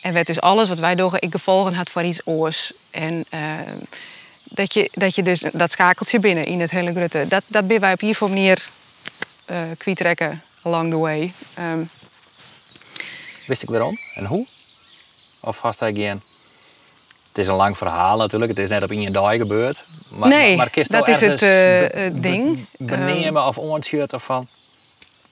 [0.00, 2.72] en wat dus alles wat wij doen, ik gevolgen had voor iets oors.
[2.90, 3.58] En eh,
[4.44, 7.24] dat, je, dat je dus dat schakeltje binnen in het hele grote...
[7.28, 8.68] Dat, dat ben wij op hiervoor manier
[9.76, 11.32] kwijtrekken along the way.
[11.54, 11.82] Ehm,
[13.46, 14.46] Wist ik waarom en hoe?
[15.40, 16.22] Of vast hij geen.
[17.36, 19.84] Het is een lang verhaal natuurlijk, het is net op in je dag gebeurd.
[20.08, 21.40] Maar, Nee, maar, maar dat is het,
[21.94, 22.66] het ding.
[22.78, 24.46] Be, benemen of ontshirt of van.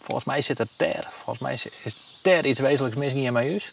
[0.01, 1.07] Volgens mij zit het ter.
[1.11, 3.73] Volgens mij is- is ter iets wezenlijks mis niet in mijn huis.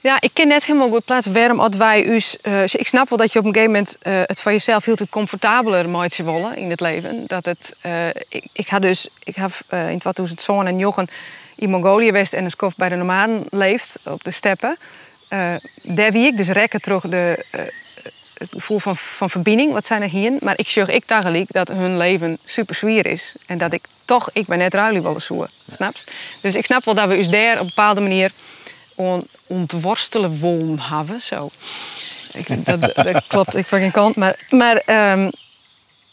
[0.00, 2.40] Ja, ik ken net helemaal goed plaats waarom had wij us.
[2.40, 3.96] eh, ik snap wel dat je op een gegeven moment
[4.28, 7.24] het van jezelf hield het comfortabeler maatje willen in het leven.
[7.26, 9.50] Dat het, eh, ik, ik had dus, ik heb
[9.90, 11.08] in 2000 en Jochen
[11.56, 14.76] in Mongolië geweest en een skof bij de nomaden leeft op de steppen.
[15.30, 17.60] Eh, daar wie ik dus rekken terug de, eh,
[18.34, 20.32] het gevoel van, van verbinding, wat zijn er hier.
[20.40, 23.34] Maar ik zeg ik tegelijk dat hun leven super zwier is.
[23.46, 26.12] En dat ik toch, ik ben net ruilie willen zoeken, snapst?
[26.40, 28.30] Dus ik snap wel dat we dus daar op een bepaalde manier
[28.94, 31.20] on, ontworstelen wollen hebben.
[31.20, 31.50] Zo.
[32.32, 34.16] Ik, dat, dat klopt, ik van geen kant.
[34.16, 35.30] Maar, maar, ehm,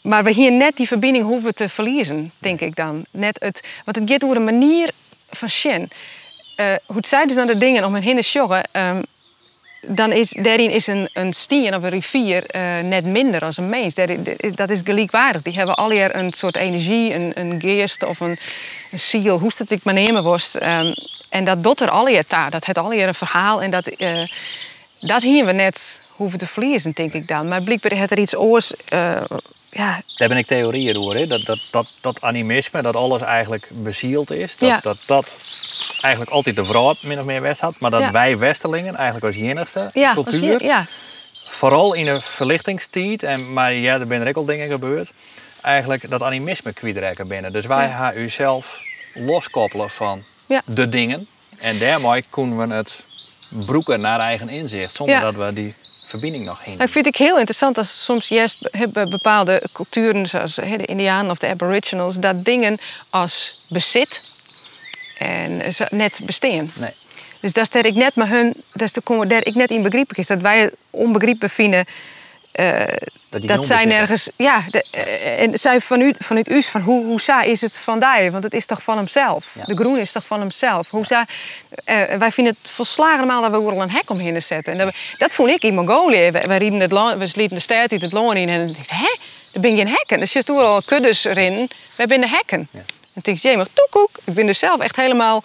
[0.02, 3.04] maar we hier net die verbinding hoeven te verliezen, denk ik dan.
[3.10, 4.90] Net het, want het gaat over een manier
[5.30, 5.90] van shen.
[6.58, 9.02] Eh, hoe ze dan de dingen om hen heen sjoggen, ehm,
[9.80, 13.68] dan is daarin is een, een stien of een rivier eh, net minder als een
[13.68, 13.94] mens.
[14.54, 15.42] Dat is gelijkwaardig.
[15.42, 18.38] Die hebben alweer een soort energie, een, een geest of een,
[18.90, 20.54] een ziel, hoe het ik maar nemen worst.
[20.54, 20.94] Ehm,
[21.28, 22.50] en dat doet er alweer daar.
[22.50, 23.62] Dat heeft alweer een verhaal.
[23.62, 24.26] En dat, eh,
[25.00, 27.48] dat hier we net hoeven te verliezen, denk ik dan.
[27.48, 28.74] Maar blijkbaar heeft er iets oors.
[28.88, 29.22] eh,
[29.70, 31.14] ja, Daar ben ik theorieën door.
[31.16, 31.24] Hè?
[31.26, 34.56] Dat, dat, dat, dat animisme, dat alles eigenlijk bezield is.
[34.56, 34.78] Dat, Ja.
[34.82, 35.36] dat, dat
[36.00, 37.74] eigenlijk altijd de vrouw min of meer west had.
[37.78, 38.12] Maar dat Ja.
[38.12, 40.62] wij Westerlingen eigenlijk als enigste ja, als cultuur...
[40.62, 40.86] ja.
[41.46, 45.12] vooral in de verlichtingstijd, en, maar ja, er zijn er ook al dingen gebeurd,
[45.62, 47.52] eigenlijk dat animisme kwijtraken binnen.
[47.52, 48.80] Dus wij gaan u zelf
[49.14, 50.22] loskoppelen van
[50.64, 51.26] de dingen.
[51.58, 53.04] En daarmee kunnen we het
[53.66, 55.20] broeken naar eigen inzicht, zonder Ja.
[55.20, 55.74] dat we die
[56.06, 56.74] verbinding nog heen.
[56.74, 61.30] Nou, ik vind het heel interessant als soms juist hebben bepaalde culturen, zoals de Indianen
[61.30, 62.78] of de Aboriginals, dat dingen
[63.10, 64.22] als bezit
[65.18, 66.72] en zo net bestaan.
[66.74, 66.92] Nee.
[67.40, 69.82] Dus dat stel ik net met hun, dat is de komen daar ik net in
[69.82, 71.84] begrepen is dat wij het onbegrepen vinden.
[72.58, 72.82] Eh,
[73.28, 77.60] Dat zij nergens, ja, de, eh, en zij vanuit, vanuit us van hoe, hoe is
[77.60, 78.30] het van die?
[78.30, 79.54] Want het is toch van hemzelf.
[79.54, 79.64] Ja.
[79.64, 80.90] De groen is toch van hemzelf.
[80.90, 81.24] Hoe saai-
[81.84, 84.72] eh, wij vinden het volslagen normaal dat we overal een hek omheen zetten.
[84.72, 86.28] En dat, dat vond ik in Mongolië.
[86.32, 89.16] Rieden het loon, we lieten de stad uit het loon in en dacht, hè,
[89.52, 90.20] er ben geen hekken.
[90.20, 91.54] Dus je stoer al kuddes erin.
[91.56, 92.68] We hebben de hekken.
[92.72, 94.10] En toen dacht ik, jee, maar toekoek.
[94.24, 95.44] Ik ben dus zelf echt helemaal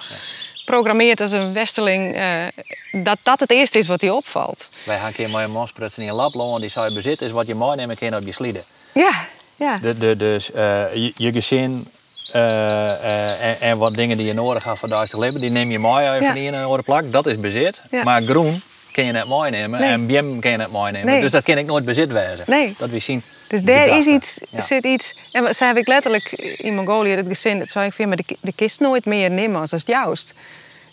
[0.65, 2.43] geprogrammeerd als een westeling, eh,
[2.91, 4.69] dat dat het eerste is wat hij opvalt.
[4.83, 7.27] Wij gaan een keer met een man sprutsen in een lab, die zou je bezitten,
[7.27, 8.63] is wat je mooi nemen kan op je slieden.
[8.93, 9.11] Ja,
[9.55, 9.77] ja.
[9.77, 11.87] De, de, dus eh, je, je gezin
[12.31, 15.79] eh, en, en wat dingen die je nodig hebt voor dagelijks leven, die neem je
[15.79, 16.47] mooi even Ja.
[16.47, 17.11] in een andere plak.
[17.11, 17.81] Dat is bezit.
[17.91, 18.03] Ja.
[18.03, 21.21] Maar groen kun je net mooi nemen en biem kun je net mooi nemen.
[21.21, 22.43] Dus dat kan ik nooit bezit wezen.
[22.45, 22.75] Nee.
[22.77, 23.23] Dat we zien.
[23.53, 24.61] Dus daar is iets, Ja.
[24.61, 25.15] zit iets.
[25.31, 28.37] En ze heb ik letterlijk in Mongolië het gezin, dat zou ik vinden, maar de,
[28.41, 30.33] de kist nooit meer nemen als het juist.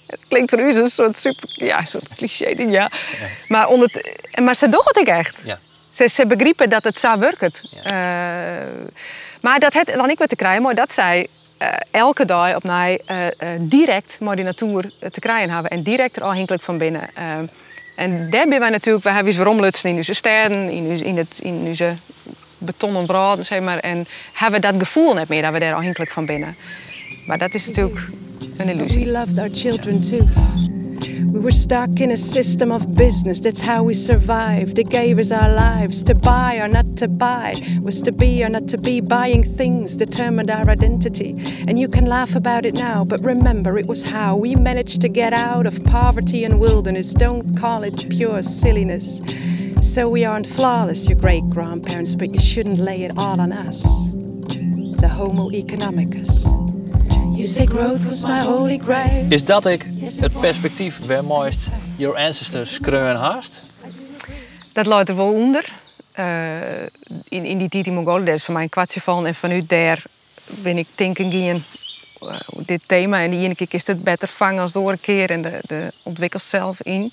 [0.07, 2.91] Het klinkt voor u een soort super, ja, een soort cliché ding, ja.
[3.49, 4.05] Maar, onder
[4.43, 5.43] maar ze doen het ik echt.
[5.45, 5.59] Ja.
[5.89, 7.63] Ze, ze begrijpen dat het zo werkt.
[7.85, 7.93] Eh,
[9.41, 11.27] maar dat het dan ik weer te krijgen, maar dat zij
[11.59, 13.27] eh, elke dag op mij eh,
[13.61, 17.11] direct maar die natuur te krijgen hebben en direct er afhankelijk van binnen.
[17.97, 21.17] En daar zijn wij natuurlijk, we hebben iets romlutsen in onze steden, in, onze- in,
[21.17, 21.95] het, in onze
[22.61, 23.79] betonnen braden, zeg maar.
[23.79, 26.57] En hebben dat gevoel net meer dat we daar afhankelijk van binnen.
[27.27, 28.09] Maar dat is natuurlijk
[28.57, 29.05] een illusie.
[29.05, 30.27] We loved our children too.
[31.33, 33.41] We were stuck in a system of business.
[33.41, 34.75] That's how we survived.
[34.75, 36.03] They gave us our lives.
[36.03, 39.01] To buy or not to buy was to be or not to be.
[39.01, 41.37] Buying things determined our identity.
[41.69, 45.09] And you can laugh about it now, but remember it was how we managed to
[45.09, 47.15] get out of poverty and wilderness.
[47.15, 49.21] Don't call it pure silliness.
[49.83, 53.83] So we aren't flawless, your great grandparents, but you shouldn't lay it all on us.
[55.01, 56.45] The Homo economicus.
[57.37, 59.27] You say growth was my holy grail.
[59.33, 63.63] Is dat ik het perspectief waar mooist your ancestors kreun haast?
[64.73, 65.73] Dat loopt er wel onder.
[66.13, 66.83] Eh,
[67.29, 69.27] in, in die tijd in Mongolië, dat is van mij een kwartje van.
[69.27, 70.03] En vanuit daar
[70.45, 71.65] ben ik denken gaan
[72.21, 73.23] eh, dit thema.
[73.23, 75.31] En die ene keer is het beter vangen als door een keer.
[75.31, 77.13] En de, de ontwikkelt zelf in.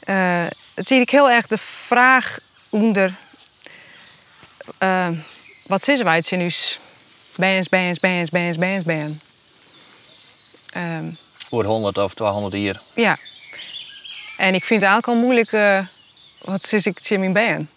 [0.00, 0.44] Eh
[0.74, 3.14] zie ik heel erg de vraag onder...
[4.78, 5.08] eh,
[5.66, 6.50] wat is wij het zijn nu?
[7.36, 9.16] Bands, bands, bands, bands, bands, bands.
[10.70, 11.10] Ehm,
[11.48, 12.80] Voor 100 of 200 jaar.
[12.94, 13.16] ja.
[14.36, 15.86] En ik vind het eigenlijk al moeilijk eh,
[16.38, 17.70] wat is ik Jimmy ben.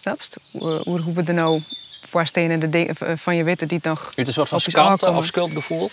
[0.00, 0.58] Snap je?
[0.58, 1.62] Hoe, hoe hoe we er nou
[2.08, 4.12] voor staan en de dingen van je weten die nog.
[4.16, 5.90] Uit een soort van schaamte of schuldgevoel?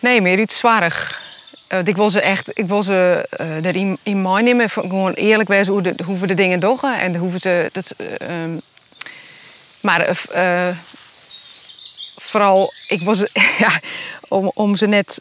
[0.00, 1.22] Nee, meer iets zwarig.
[1.66, 3.28] Eh, want ik wil ze echt, ik wil ze
[3.62, 4.70] erin in mij nemen.
[4.70, 7.68] Gewoon eerlijk wezen hoe, de, hoe we de dingen doen en hoe we ze.
[7.72, 8.58] Dat, eh, ehm,
[9.80, 10.24] maar
[12.16, 13.18] vooral, ik was
[13.64, 13.70] ja,
[14.28, 15.20] om, om ze net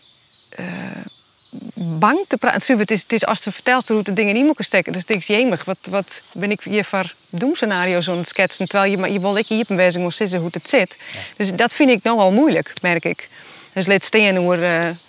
[1.73, 2.77] bang te praten.
[2.77, 4.93] Het is, het is als je vertelt hoe de dingen niet moeten steken.
[4.93, 8.67] Dus denk jemig, wat, wat ben ik hier voor doemscenario's aan het schetsen?
[8.67, 10.97] Terwijl je, maar je wil ik hier op een wijze moet zitten hoe het zit.
[11.37, 13.29] Dus dat vind ik nogal moeilijk, merk ik.
[13.73, 14.57] Dus let staan hoe,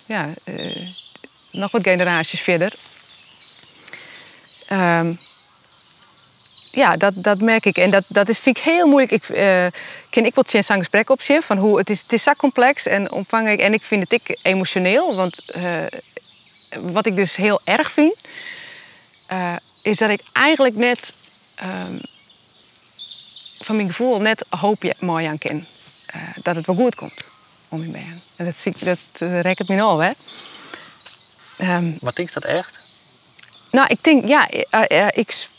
[0.05, 0.33] ja,
[1.55, 2.73] nog wat generaties verder.
[4.67, 5.13] Ehm,
[6.71, 7.77] ja, dat, dat merk ik.
[7.77, 9.11] En dat, dat is, vind ik heel moeilijk.
[9.11, 9.65] Ik eh,
[10.09, 11.45] ken ik tjens aan gesprek op zich.
[11.45, 13.59] Van hoe, het, is, het is zo complex en omvangrijk.
[13.59, 15.15] En ik vind het ik emotioneel.
[15.15, 15.83] Want eh,
[16.79, 18.15] wat ik dus heel erg vind...
[19.27, 21.13] eh, is dat ik eigenlijk net...
[21.55, 21.97] ehm,
[23.59, 25.67] van mijn gevoel net hoop mooi aan ken.
[26.41, 27.31] Dat het wel goed komt
[27.69, 27.97] om je.
[28.35, 30.11] En dat, ik, dat uh, rekt me nou, hè.
[31.57, 32.79] Ehm, Maar denk je dat echt?
[33.71, 35.49] nou, ik denk, ja, eh, eh, ik, s-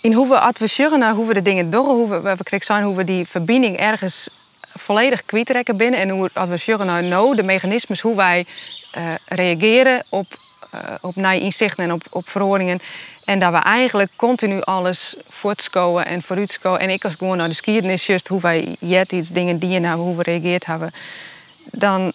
[0.00, 2.82] in hoe we adviseren naar hoe we de dingen doen, hoe we, we krijgen zijn,
[2.82, 4.28] hoe we die verbinding ergens
[4.74, 8.46] volledig kwijtrekken binnen en hoe we adviseren naar nou, de mechanismes, hoe wij
[8.90, 10.26] eh, reageren op,
[10.70, 12.80] eh, op nieuwe inzichten en op, op verhoringen.
[13.24, 16.80] En dat we eigenlijk continu alles voortskomen en vooruitskomen.
[16.80, 19.96] En ik als gewoon naar de skiernis, juist hoe wij jet iets dingen die hebben,
[20.06, 20.92] hoe we reageerd hebben.
[21.64, 22.12] Dan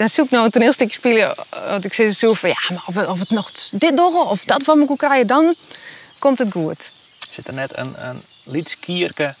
[0.00, 1.34] dan zoek ik nou een toneelstuk spelen.
[1.68, 4.44] Want ik zit zo van ja, maar of, het- of het nog dit doen of
[4.44, 5.54] dat van me kon krijgen, dan
[6.18, 6.90] komt het goed.
[7.30, 9.34] Zit er net een, een liedskierke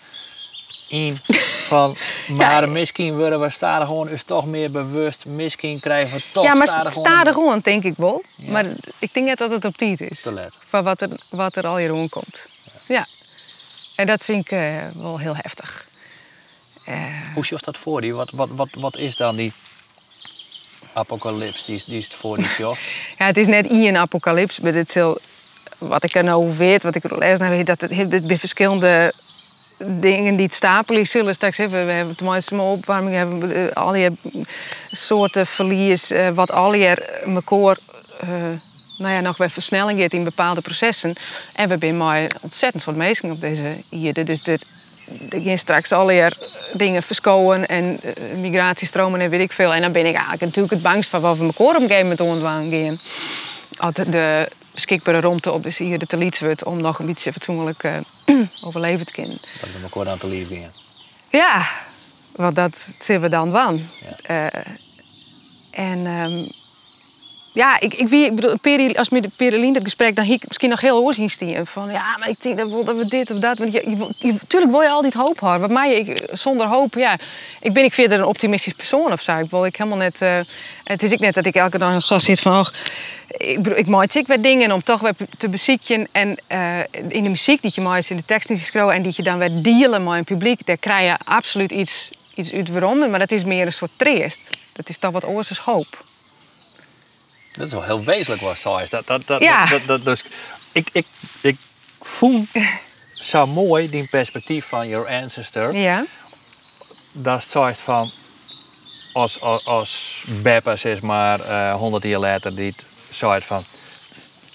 [0.88, 1.18] in
[1.66, 1.96] van...
[2.36, 5.26] Maar misschien worden we staan gewoon eens toch meer bewust.
[5.26, 8.22] Misschien krijgen we toch ja, maar stadig sta gewoon, denk ik wel.
[8.36, 8.50] Ja.
[8.50, 8.66] Maar
[8.98, 10.20] ik denk net dat het op tijd is.
[10.20, 10.48] Te.
[10.66, 12.46] Van wat er, wat er al hier rondkomt.
[12.86, 13.06] Ja.
[13.96, 15.88] En dat vind ik eh, wel heel heftig.
[16.84, 16.94] Eh,
[17.34, 18.14] Hoe is dat voor die?
[18.14, 19.52] Wat, wat, wat, wat is dan die
[20.92, 22.74] apocalyps die, die is voor die show?
[23.18, 25.18] Ja, het is net in een apocalyps, maar het is heel,
[25.78, 28.38] wat ik er nou weet, wat ik er lees, nou weet, dat het heeft bij
[28.38, 29.12] verschillende
[29.84, 31.86] dingen die het stapelen zullen straks hebben.
[31.86, 34.08] We hebben tenminste maar opwarming, hebben eh, al die
[34.90, 36.74] soorten verlies, eh, wat al
[37.24, 37.78] elkaar
[38.20, 38.44] eh
[39.00, 41.14] nou ja, nog weer versnelling in bepaalde processen.
[41.52, 44.24] En we zijn maar ontzettend wat mensen op deze hier.
[44.24, 44.66] Dus dit,
[45.28, 46.30] er gaan straks allerlei
[46.72, 49.74] dingen verskomen en eh, migratiestromen en weet ik veel.
[49.74, 52.02] En dan ben ik eigenlijk natuurlijk het bangst van wat we elkaar op een gegeven
[52.02, 53.00] moment ontwaan gaan.
[53.76, 57.32] Als de beschikbare ruimte op de hier de te liet wordt om nog een beetje
[57.32, 57.96] fatsoenlijk eh,
[58.66, 59.38] overleven te kunnen.
[59.60, 60.72] Dat we elkaar aan te lief gingen.
[61.28, 61.62] Ja,
[62.36, 63.88] want dat zien we dan.
[64.26, 64.50] Ja.
[64.50, 64.62] Eh,
[65.70, 66.44] En ehm,
[67.52, 71.02] ja, ik, ik, ik bedoel, als met Perelien dat gesprek, dan ik misschien nog heel
[71.02, 71.66] oorzien stien.
[71.66, 73.58] Van ja, maar ik denk dat we, dit of dat.
[73.58, 75.60] Want je, je, je, tuurlijk wil je altijd hoop houden.
[75.60, 77.18] Wat mij, ik, zonder hoop, ja.
[77.60, 79.38] Ik ben ik verder een optimistisch persoon of zo.
[79.38, 80.20] Ik wil ik helemaal net.
[80.22, 80.40] Uh,
[80.84, 82.58] het is ik net dat ik elke dag zo zit van.
[82.58, 82.66] Oh,
[83.28, 86.08] ik, ik maak ik weer dingen om toch weer te bezieken.
[86.12, 89.12] En uh, in de muziek die je maakt, in de tekst die je en die
[89.16, 93.10] je dan weer dealen met een publiek, daar krijg je absoluut iets, iets uit waarom.
[93.10, 94.50] Maar dat is meer een soort treest.
[94.72, 96.08] Dat is toch wat oors hoop.
[97.56, 98.90] Dat is wel heel wezenlijk wat zo is.
[98.90, 99.66] Dat, dat, dat, ja.
[99.66, 100.24] dat, dat, dus
[100.72, 101.06] ik, ik,
[101.40, 101.56] ik
[102.00, 102.44] voel
[103.14, 105.74] zo mooi die perspectief van your ancestor.
[105.74, 106.04] Ja.
[107.12, 108.10] Dat is van
[109.12, 112.74] als, als, als Beppe, zeg maar, uh, 100 jaar later, die
[113.10, 113.64] soort van.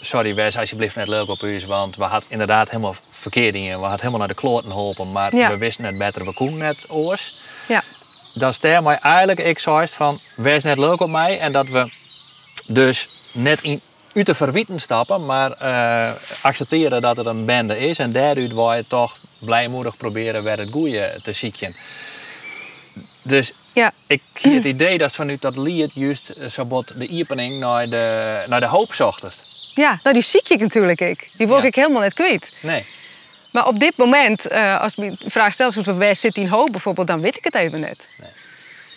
[0.01, 3.63] Sorry, wees alsjeblieft net leuk op u, want we hadden inderdaad helemaal verkeerd in.
[3.63, 6.85] We hadden helemaal naar de kloten geholpen, maar we wisten het beter, we konden net
[6.89, 7.33] oors.
[7.67, 7.81] Ja.
[8.33, 11.69] Dat is daar maar eigenlijk ik zoiets van, wees net leuk op mij en dat
[11.69, 11.89] we
[12.65, 13.81] dus net in,
[14.13, 17.97] uit de verwieten stappen, maar uh, accepteren dat het een bende is.
[17.97, 21.75] En daaruit wil je toch blijmoedig proberen weer het goede te zieken.
[23.21, 23.91] Dus ja.
[24.07, 28.59] ik heb het idee dat vanuit dat lied juist zo de iepening naar de, naar
[28.59, 29.53] de hoop zocht.
[29.73, 31.29] Ja, nou die zie ik natuurlijk ik.
[31.37, 32.51] Die word ik helemaal net kwijt.
[32.59, 32.85] Nee.
[33.51, 36.71] Maar op dit moment, uh, als ik de vraag stel, zoals waar zit in hoop
[36.71, 38.07] bijvoorbeeld, dan weet ik het even net.
[38.17, 38.29] Nee.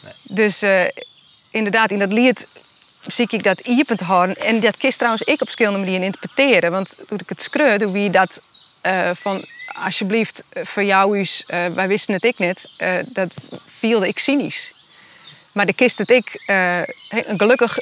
[0.03, 0.13] nee.
[0.23, 0.85] Dus uh,
[1.51, 2.47] inderdaad, in dat lied
[3.13, 4.37] zie ik dat iepend houden.
[4.37, 6.71] En dat kist trouwens ik op verschillende manieren interpreteren.
[6.71, 8.41] Want toen ik het hoe wie dat
[8.87, 9.45] uh, van
[9.85, 13.35] alsjeblieft eh, voor jou is, uh, wij wisten het ik net, uh, dat
[13.67, 14.73] vielde ik cynisch.
[15.53, 16.43] Maar de kist het ik,
[17.37, 17.79] gelukkig,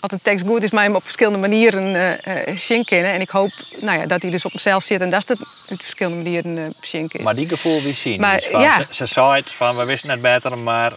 [0.00, 3.98] als de tekst goed is, mij hem op verschillende manieren uh, En ik hoop nou
[3.98, 7.20] ja, dat hij dus op mezelf zit en dat het op verschillende manieren uh, is.
[7.22, 8.20] Maar die gevoel wie zien.
[8.20, 8.78] Maar, van, ja.
[8.78, 10.92] Ze, ze zei het van we wisten het beter, maar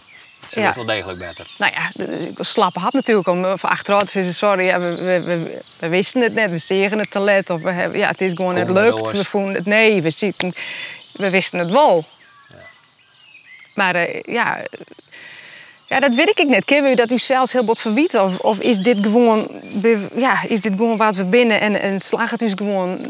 [0.54, 0.68] ze ja.
[0.68, 1.46] is wel degelijk beter.
[1.58, 2.04] Nou ja,
[2.44, 6.34] slappe had natuurlijk om van achteruit te zeggen: sorry, ja, we, we, we, wisten het
[6.34, 7.50] net, we zeggen het te let.
[7.50, 9.10] Of we hebben, ja, het is gewoon, het lukt.
[9.10, 10.52] We vonden het, nee, we, zitten,
[11.12, 12.04] we wisten het wel.
[12.48, 12.56] Ja.
[13.74, 14.62] Maar uh, ja,
[15.88, 16.64] ja, dat weet ik net.
[16.64, 18.16] Kennen u dat u zelfs heel bot verwiet?
[18.16, 19.50] Of, of is dit gewoon,
[20.16, 23.00] ja, is dit gewoon wat we binnen en, en slaagt het dus gewoon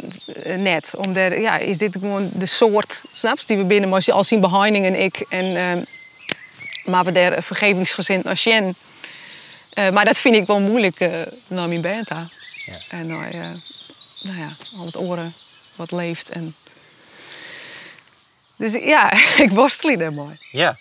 [0.43, 0.95] eh, net?
[0.97, 4.07] Om der, ja, is dit gewoon de soort, snap je, die we binnen, maar als
[4.07, 5.83] je al zien behinding en ik en uh,
[6.85, 8.75] maar we daar vergevingsgezind naar Sjen.
[9.75, 12.79] Uh, maar dat vind ik wel moeilijk uh, naar mijn Ja.
[12.89, 13.31] En uh,
[14.23, 15.35] nou ja, al het oren
[15.75, 16.31] wat leeft.
[16.31, 16.55] En...
[18.57, 19.13] Dus ja,
[19.45, 20.39] ik worstel er mooi.
[20.51, 20.77] Ja.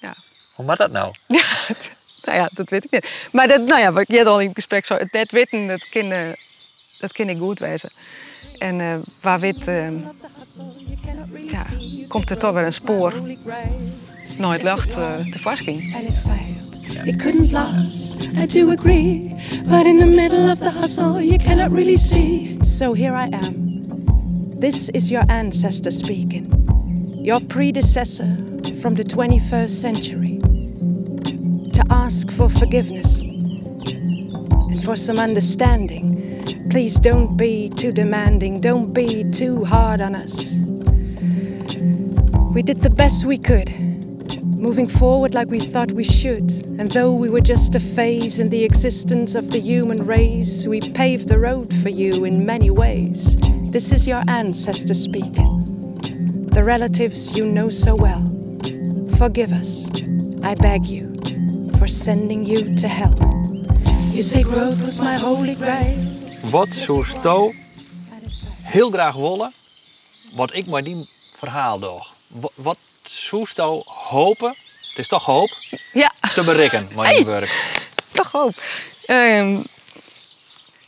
[0.00, 0.14] ja.
[0.52, 1.14] Hoe maakt dat nou?
[2.24, 3.28] nou ja, dat weet ik niet.
[3.32, 5.88] Maar dat, nou ja, wat je al in het gesprek zo, het net weten, dat
[5.88, 6.36] kan,
[6.98, 7.90] dat kan ik goed wezen.
[8.58, 9.64] En waar wit,
[11.46, 11.66] ja,
[12.08, 13.22] komt er toch weer een spoor
[14.40, 15.82] nooit lacht uh, te vast ging.
[15.82, 17.06] It failed.
[17.06, 19.34] It couldn't last, I do agree.
[19.68, 22.58] But in the middle of the hustle, you cannot really see.
[22.62, 24.58] So here I am.
[24.60, 26.46] This is your ancestor speaking.
[27.24, 28.36] Your predecessor
[28.82, 30.38] from the 21st century.
[31.72, 36.18] To ask for forgiveness and for some understanding.
[36.70, 40.54] Please don't be too demanding, don't be too hard on us.
[42.52, 43.89] We did the best we could
[44.60, 46.50] moving forward like we thought we should.
[46.78, 50.80] And though we were just a phase in the existence of the human race, we
[50.80, 53.36] paved the road for you in many ways.
[53.72, 58.22] This is your ancestor speaking, the relatives you know so well.
[59.16, 59.88] Forgive us,
[60.42, 61.10] I beg you,
[61.78, 63.16] for sending you to hell.
[64.12, 65.96] You say growth was my holy grail.
[66.50, 67.52] Wat Sto
[68.62, 69.52] heel graag willen,
[70.34, 72.06] wat ik maar die verhaal door.
[72.54, 74.56] Wat Soesto hopen,
[74.88, 75.50] het is toch hoop,
[75.92, 76.12] ja.
[76.34, 77.48] te bereiken, mijn hey.
[78.12, 78.62] Toch hoop.
[79.06, 79.64] Um,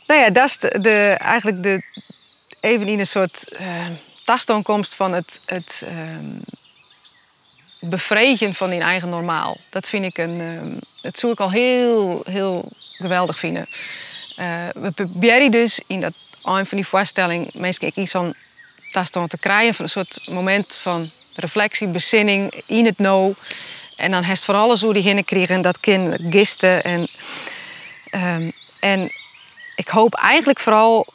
[0.07, 1.81] nou ja, dat is de, eigenlijk de,
[2.59, 3.85] even in een soort uh,
[4.23, 6.41] tastoonkomst van het, het um,
[7.79, 9.57] bevredigen van die eigen normaal.
[9.69, 13.67] Dat vind ik een, um, dat zou ik al heel, heel geweldig vinden.
[14.39, 18.35] Uh, we proberen dus in dat een van die voorstelling meestal iets zo'n
[18.91, 23.33] tastoon te krijgen van een soort moment van reflectie, bezinning, in het know.
[23.95, 26.83] En dan heeft voor alles hoe die hinnen kregen dat kind gisten.
[26.83, 27.07] En,
[28.11, 29.11] um, en
[29.75, 31.05] ik hoop eigenlijk vooral,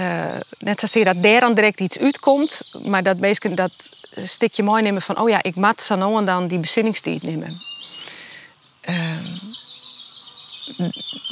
[0.00, 3.72] uh, net zoals je dat daar dan direct iets uitkomt, maar dat mensen dat
[4.16, 7.62] stukje mooi nemen van, oh ja, ik mat zo nou dan die bezinningstijd nemen.
[8.88, 9.38] Uh,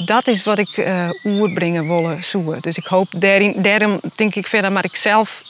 [0.05, 2.61] dat is wat ik uh, oerbrengen willen zoeken.
[2.61, 5.43] Dus ik hoop daarin, daarom denk ik verder, maar ik zelf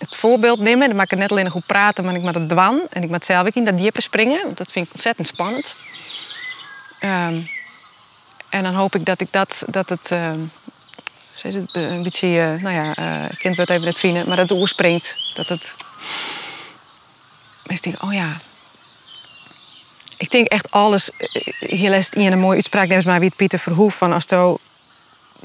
[0.00, 0.88] het voorbeeld nemen.
[0.88, 2.80] Dan maak ik net alleen goed praten, maar ik met het dwan.
[2.90, 4.42] En ik moet zelf ook in dat diepe springen.
[4.44, 5.76] Want dat vind ik ontzettend spannend.
[6.98, 7.40] Ehm,
[8.48, 10.12] en dan hoop ik dat ik dat, dat het,
[11.44, 14.48] is het een beetje, uh, nou ja, uh, kind wordt even net vinden, maar dat
[14.48, 15.16] het oorspringt.
[15.34, 15.74] Dat het.
[17.66, 18.36] Mensen denken, oh ja.
[20.16, 21.10] Ik denk echt alles.
[21.58, 24.26] Hier leest in een mooie uitspraak, neemt maar wie Pieter Verhoef van als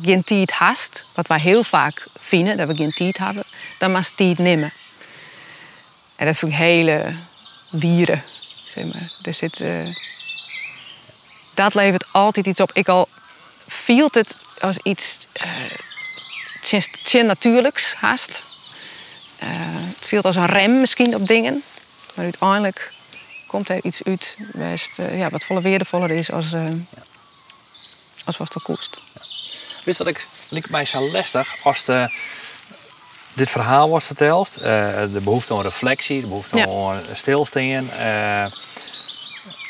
[0.02, 3.44] geen tijd hast, wat wij heel vaak vinden, dat we geen tijd hebben,
[3.78, 4.74] dan mag tijd nemen.
[6.16, 7.14] En dat vind ik hele
[7.70, 8.24] wieren,
[8.68, 9.12] zeg maar.
[9.22, 9.96] Er zit, uh,
[11.54, 12.72] dat levert altijd iets op.
[12.74, 13.08] Ik al
[13.68, 15.28] viel het als iets
[17.14, 18.44] uh, natuurlijks haast.
[19.44, 19.50] Uh,
[19.98, 21.64] het viel als een rem misschien op dingen.
[22.16, 22.92] Maar uiteindelijk
[23.48, 26.68] komt er iets uit best, uh, ja, wat volle waardevoller is als, uh,
[28.26, 28.98] als was de koest.
[29.86, 32.10] Wist wat ik lijkt mij zo lastig als de,
[33.34, 34.54] dit verhaal wordt verteld.
[34.54, 36.68] de behoefte aan reflectie, de behoefte ja.
[36.68, 37.90] aan stilstaan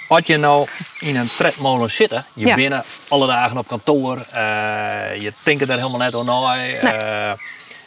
[0.07, 0.67] als je nou
[0.99, 2.55] in een tredmolen zit, je ja.
[2.55, 7.29] binnen alle dagen op kantoor, uh, je denkt er helemaal net na, uh,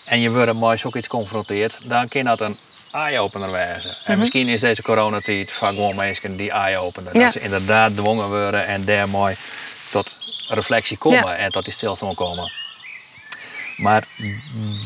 [0.05, 2.57] en je wordt maar zoiets confronteerd, dan kan dat een
[2.93, 3.91] eye-opener wezen.
[3.91, 4.19] En mhm.
[4.19, 7.15] misschien is deze coronatijd van gewoon mensen die eye-openen.
[7.15, 9.37] Dat ze inderdaad dwongen worden en daarmee
[9.91, 10.17] tot
[10.49, 12.53] reflectie komen en tot die stilte komen.
[13.77, 14.05] Maar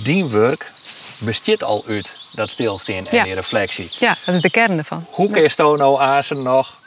[0.02, 0.70] die werk
[1.18, 3.90] bestaat al uit dat stilstaan en die reflectie.
[3.98, 5.06] Ja, dat is de kern ervan.
[5.10, 6.78] Hoe kun je nou azen nog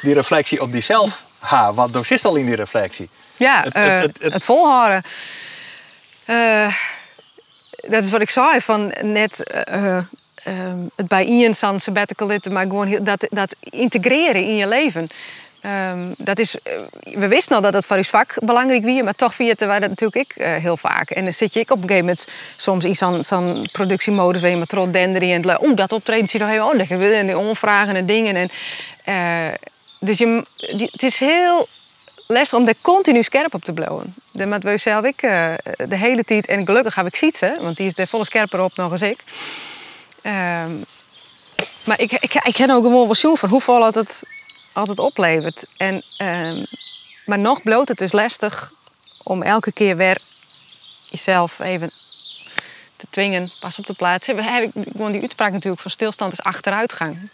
[0.00, 3.08] die reflectie op diezelf ha, wat dosist al in die reflectie?
[3.36, 5.02] Ja, het, uh, het, het, het volhouden.
[6.26, 6.74] Uh,
[7.88, 9.98] dat is wat ik zei, van net uh,
[10.94, 15.08] het bij Ian San sabbatical maar gewoon dat, dat integreren in je leven.
[15.66, 16.56] Um, dat is,
[17.02, 19.88] we wisten al dat het voor je vak belangrijk was, maar toch via wij dat
[19.88, 21.10] natuurlijk ik uh, heel vaak.
[21.10, 24.56] En dan zit je ik op een gegeven moment soms in zo'n productiemodus waar je
[24.56, 25.40] met trot denderen en
[25.76, 26.86] dat optreden zie je nog oh, dan
[27.18, 28.36] en die onvragen en dingen.
[28.36, 28.50] En,
[29.08, 29.54] uh,
[30.00, 30.44] dus je,
[30.92, 31.68] het is heel
[32.26, 34.14] lastig om er continu scherp op te blijven.
[34.32, 35.20] Dat met we zelf ik
[35.88, 38.76] de hele tijd, en gelukkig heb ik ze, want die is er volle scherper op
[38.76, 39.18] nog als ik.
[40.22, 40.84] Um,
[41.84, 44.22] maar ik, ik, ik ken ook gewoon wel van hoeveel het het
[44.72, 45.66] altijd oplevert.
[45.76, 46.66] En, um,
[47.24, 48.72] maar nog bloot het dus lastig
[49.22, 50.18] om elke keer weer
[51.08, 51.90] jezelf even
[52.96, 54.26] te dwingen, pas op de plaats.
[54.26, 57.30] Heb, heb ik gewoon die uitspraak natuurlijk van stilstand is achteruitgang.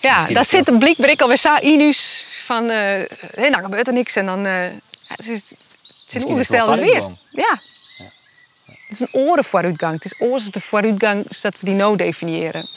[0.00, 4.16] Ja, dat zit een blikbrik alweer zo inus van, uh, hey, nou gebeurt er niks
[4.16, 4.66] en dan uh,
[5.06, 5.58] het is, het
[6.06, 7.00] is een ongestelde weer.
[7.00, 7.12] Ja.
[7.30, 7.60] ja.
[8.66, 9.94] Het is een orenvooruitgang.
[9.94, 12.68] Het is oorste vooruitgang zodat we die no definiëren.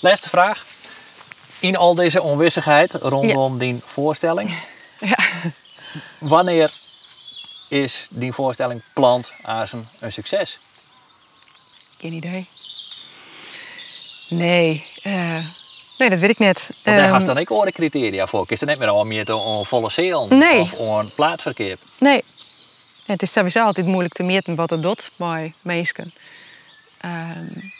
[0.00, 0.66] Laatste vraag.
[1.60, 3.58] In al deze onwissigheid rondom ja.
[3.58, 4.54] die voorstelling.
[5.00, 5.18] Ja.
[6.18, 6.72] Wanneer
[7.68, 10.58] is die voorstelling plant azen een succes?
[11.98, 12.48] Geen idee.
[14.28, 14.86] Nee.
[15.02, 15.46] Uh,
[15.98, 16.70] Nee, dat weet ik net.
[16.82, 18.44] Want daar um, dan ook andere criteria voor.
[18.48, 20.60] Is er net meer al meer een volle zeel nee.
[20.60, 21.76] of een plaatverkeer?
[21.98, 22.22] Nee.
[23.06, 26.12] Het is sowieso altijd moeilijk te meten wat het doet bij mensen.
[27.04, 27.72] Um,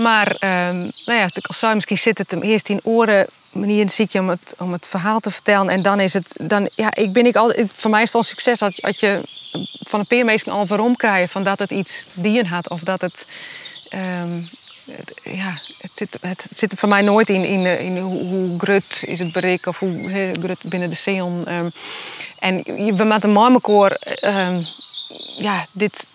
[0.00, 3.90] maar um, nou ja, ik al zei, misschien zit het hem eerst in oren manier
[3.90, 5.68] zie je om het, om het verhaal te vertellen.
[5.68, 8.22] En dan is het, dan, ja, ik ben ik altijd, voor mij is het al
[8.22, 9.20] succes dat, dat je
[9.80, 13.26] van een peermeester al waarom krijgt van dat het iets dieren had of dat het
[14.22, 14.48] um,
[15.22, 19.02] ja, het zit, het zit er voor mij nooit in, in, in hoe, hoe grut
[19.06, 21.54] is het bereik of hoe he, grut binnen de zeon.
[21.54, 21.72] Um,
[22.38, 22.62] en
[22.96, 23.98] we met een marmekoor
[25.36, 26.06] ja, dit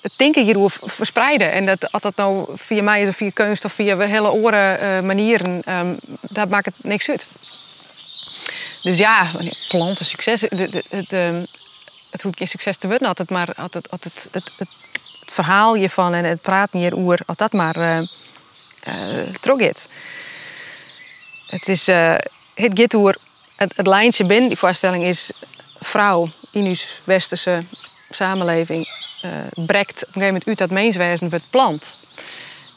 [0.00, 1.52] het denken hierover verspreiden.
[1.52, 5.00] En dat, dat nou via mij is of via kunst of via hele oren uh,
[5.00, 7.26] manieren, um, dat maakt het niks uit.
[8.82, 9.30] Dus ja,
[9.68, 10.40] planten, succes.
[10.40, 11.10] Het, het, het,
[12.10, 14.68] het hoeft geen succes te worden, altijd maar altijd, altijd het, het,
[15.24, 17.98] verhaal je van en het praat niet oer, als dat maar uh,
[18.88, 19.60] uh, trok
[21.46, 21.86] Het is,
[22.54, 23.16] het gaat
[23.56, 25.32] het, het lijntje binnen die voorstelling is
[25.80, 26.74] vrouw in uw
[27.04, 27.62] westerse
[28.10, 28.88] samenleving
[29.54, 31.96] brekt op een gegeven moment uit dat menswezen wordt plant.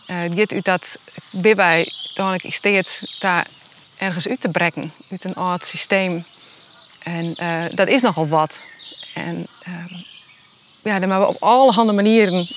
[0.06, 0.98] het gaat uit dat
[1.30, 3.48] bij wij uiteindelijk steeds daar
[3.98, 6.26] ergens uit te brekken, uit een oud systeem.
[7.04, 7.36] En
[7.76, 8.64] dat is nogal wat.
[9.14, 9.48] En
[10.84, 12.48] ja, maar we op allerhande manieren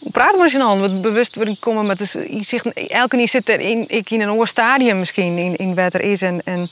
[0.00, 0.80] praten we aan.
[0.80, 4.48] We bewust worden komen met zich, elke keer zit er in, ik in een oor
[4.48, 6.22] stadium misschien in, in wat er is.
[6.22, 6.70] En, en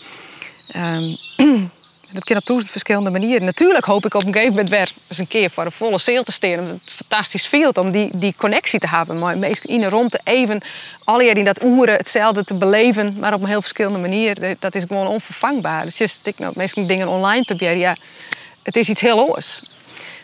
[0.77, 1.17] um,
[2.13, 3.45] dat kan op duizend verschillende manieren.
[3.45, 6.23] Natuurlijk hoop ik op een gegeven moment weer eens een keer voor een volle zeel
[6.23, 6.67] te steren.
[6.67, 9.19] Het is fantastisch veel om die, die connectie te hebben.
[9.19, 10.61] Maar meestal in en rond even
[11.05, 14.57] alle in dat oeren hetzelfde te beleven, maar op een heel verschillende manier.
[14.59, 15.85] Dat is gewoon onvervangbaar.
[15.85, 17.97] Dus just, nou, meestal dingen online proberen, ja,
[18.63, 19.61] het is iets heel anders.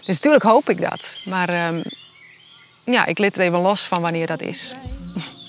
[0.04, 1.16] Dus natuurlijk hoop ik dat.
[1.24, 1.82] Maar um,
[2.84, 4.74] ja, ik liet het even los van wanneer dat is.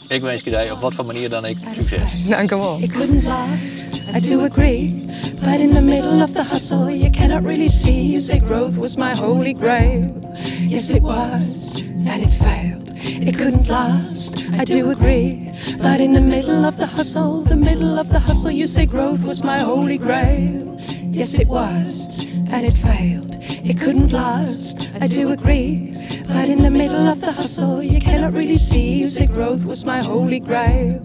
[0.08, 2.28] Ik wens je dat op wat voor manier dan ik succes.
[2.30, 2.78] Dank u wel.
[2.82, 5.06] It couldn't last, I do agree.
[5.40, 8.06] But in the middle of the hustle, you cannot really see.
[8.06, 10.34] You say growth was my holy grail.
[10.68, 11.76] Yes, it was,
[12.08, 12.92] and it failed.
[13.28, 15.52] It couldn't last, I do agree.
[15.78, 19.24] But in the middle of the hustle, the middle of the hustle, you say growth
[19.24, 20.78] was my holy grail.
[21.16, 22.20] Yes, it was,
[22.52, 23.38] and it failed.
[23.40, 25.96] It couldn't last, I do agree.
[26.28, 28.98] But in the middle of the hustle, you cannot really see.
[28.98, 31.00] You say growth was my holy grail.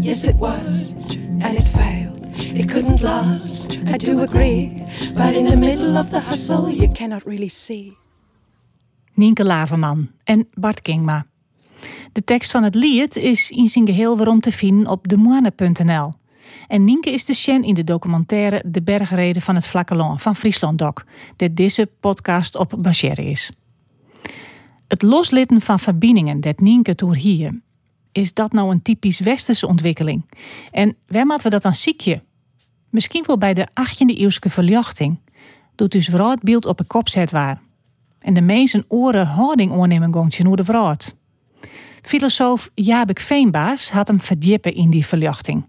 [0.00, 0.94] Yes, it was,
[1.40, 2.26] and it failed.
[2.36, 4.82] It couldn't last, I do agree.
[5.14, 7.96] But in the middle of the hustle, you cannot really see.
[9.14, 11.26] Nienke Laverman en Bart Kingma.
[12.12, 16.12] De tekst van het lied is in zijn geheel waarom te vinden op demoine.nl.
[16.66, 20.78] En Nienke is de Shen in de documentaire De Bergreden van het Vlakke van Friesland
[20.78, 20.94] Doc,
[21.36, 23.50] dat deze podcast op baseren is.
[24.88, 27.60] Het loslitten van verbindingen dat Nienke toer hier,
[28.12, 30.24] is dat nou een typisch westerse ontwikkeling?
[30.70, 32.22] En waar moeten we dat dan ziekje?
[32.90, 35.18] Misschien wel bij de 18e eeuwse verlichting,
[35.74, 37.60] doet dus vooral beeld op een kop zet waar.
[38.18, 40.94] En de meesten oren houding oornemen gongtje hoe de vrouw.
[42.02, 45.64] Filosoof Jabek Veenbaas had hem verdiepen in die verlichting.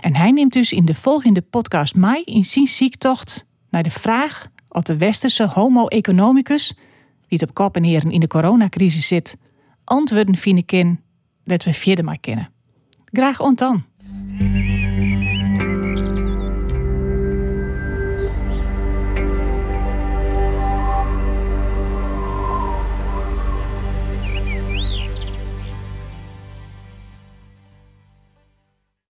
[0.00, 4.46] En hij neemt dus in de volgende podcast mij in zijn ziektocht naar de vraag
[4.68, 6.68] of de westerse homo economicus,
[7.28, 9.36] die het op kop en heren in de coronacrisis zit,
[9.84, 11.00] antwoorden vinden kan
[11.44, 12.50] dat we verder maar kennen.
[13.04, 13.84] Graag ontan.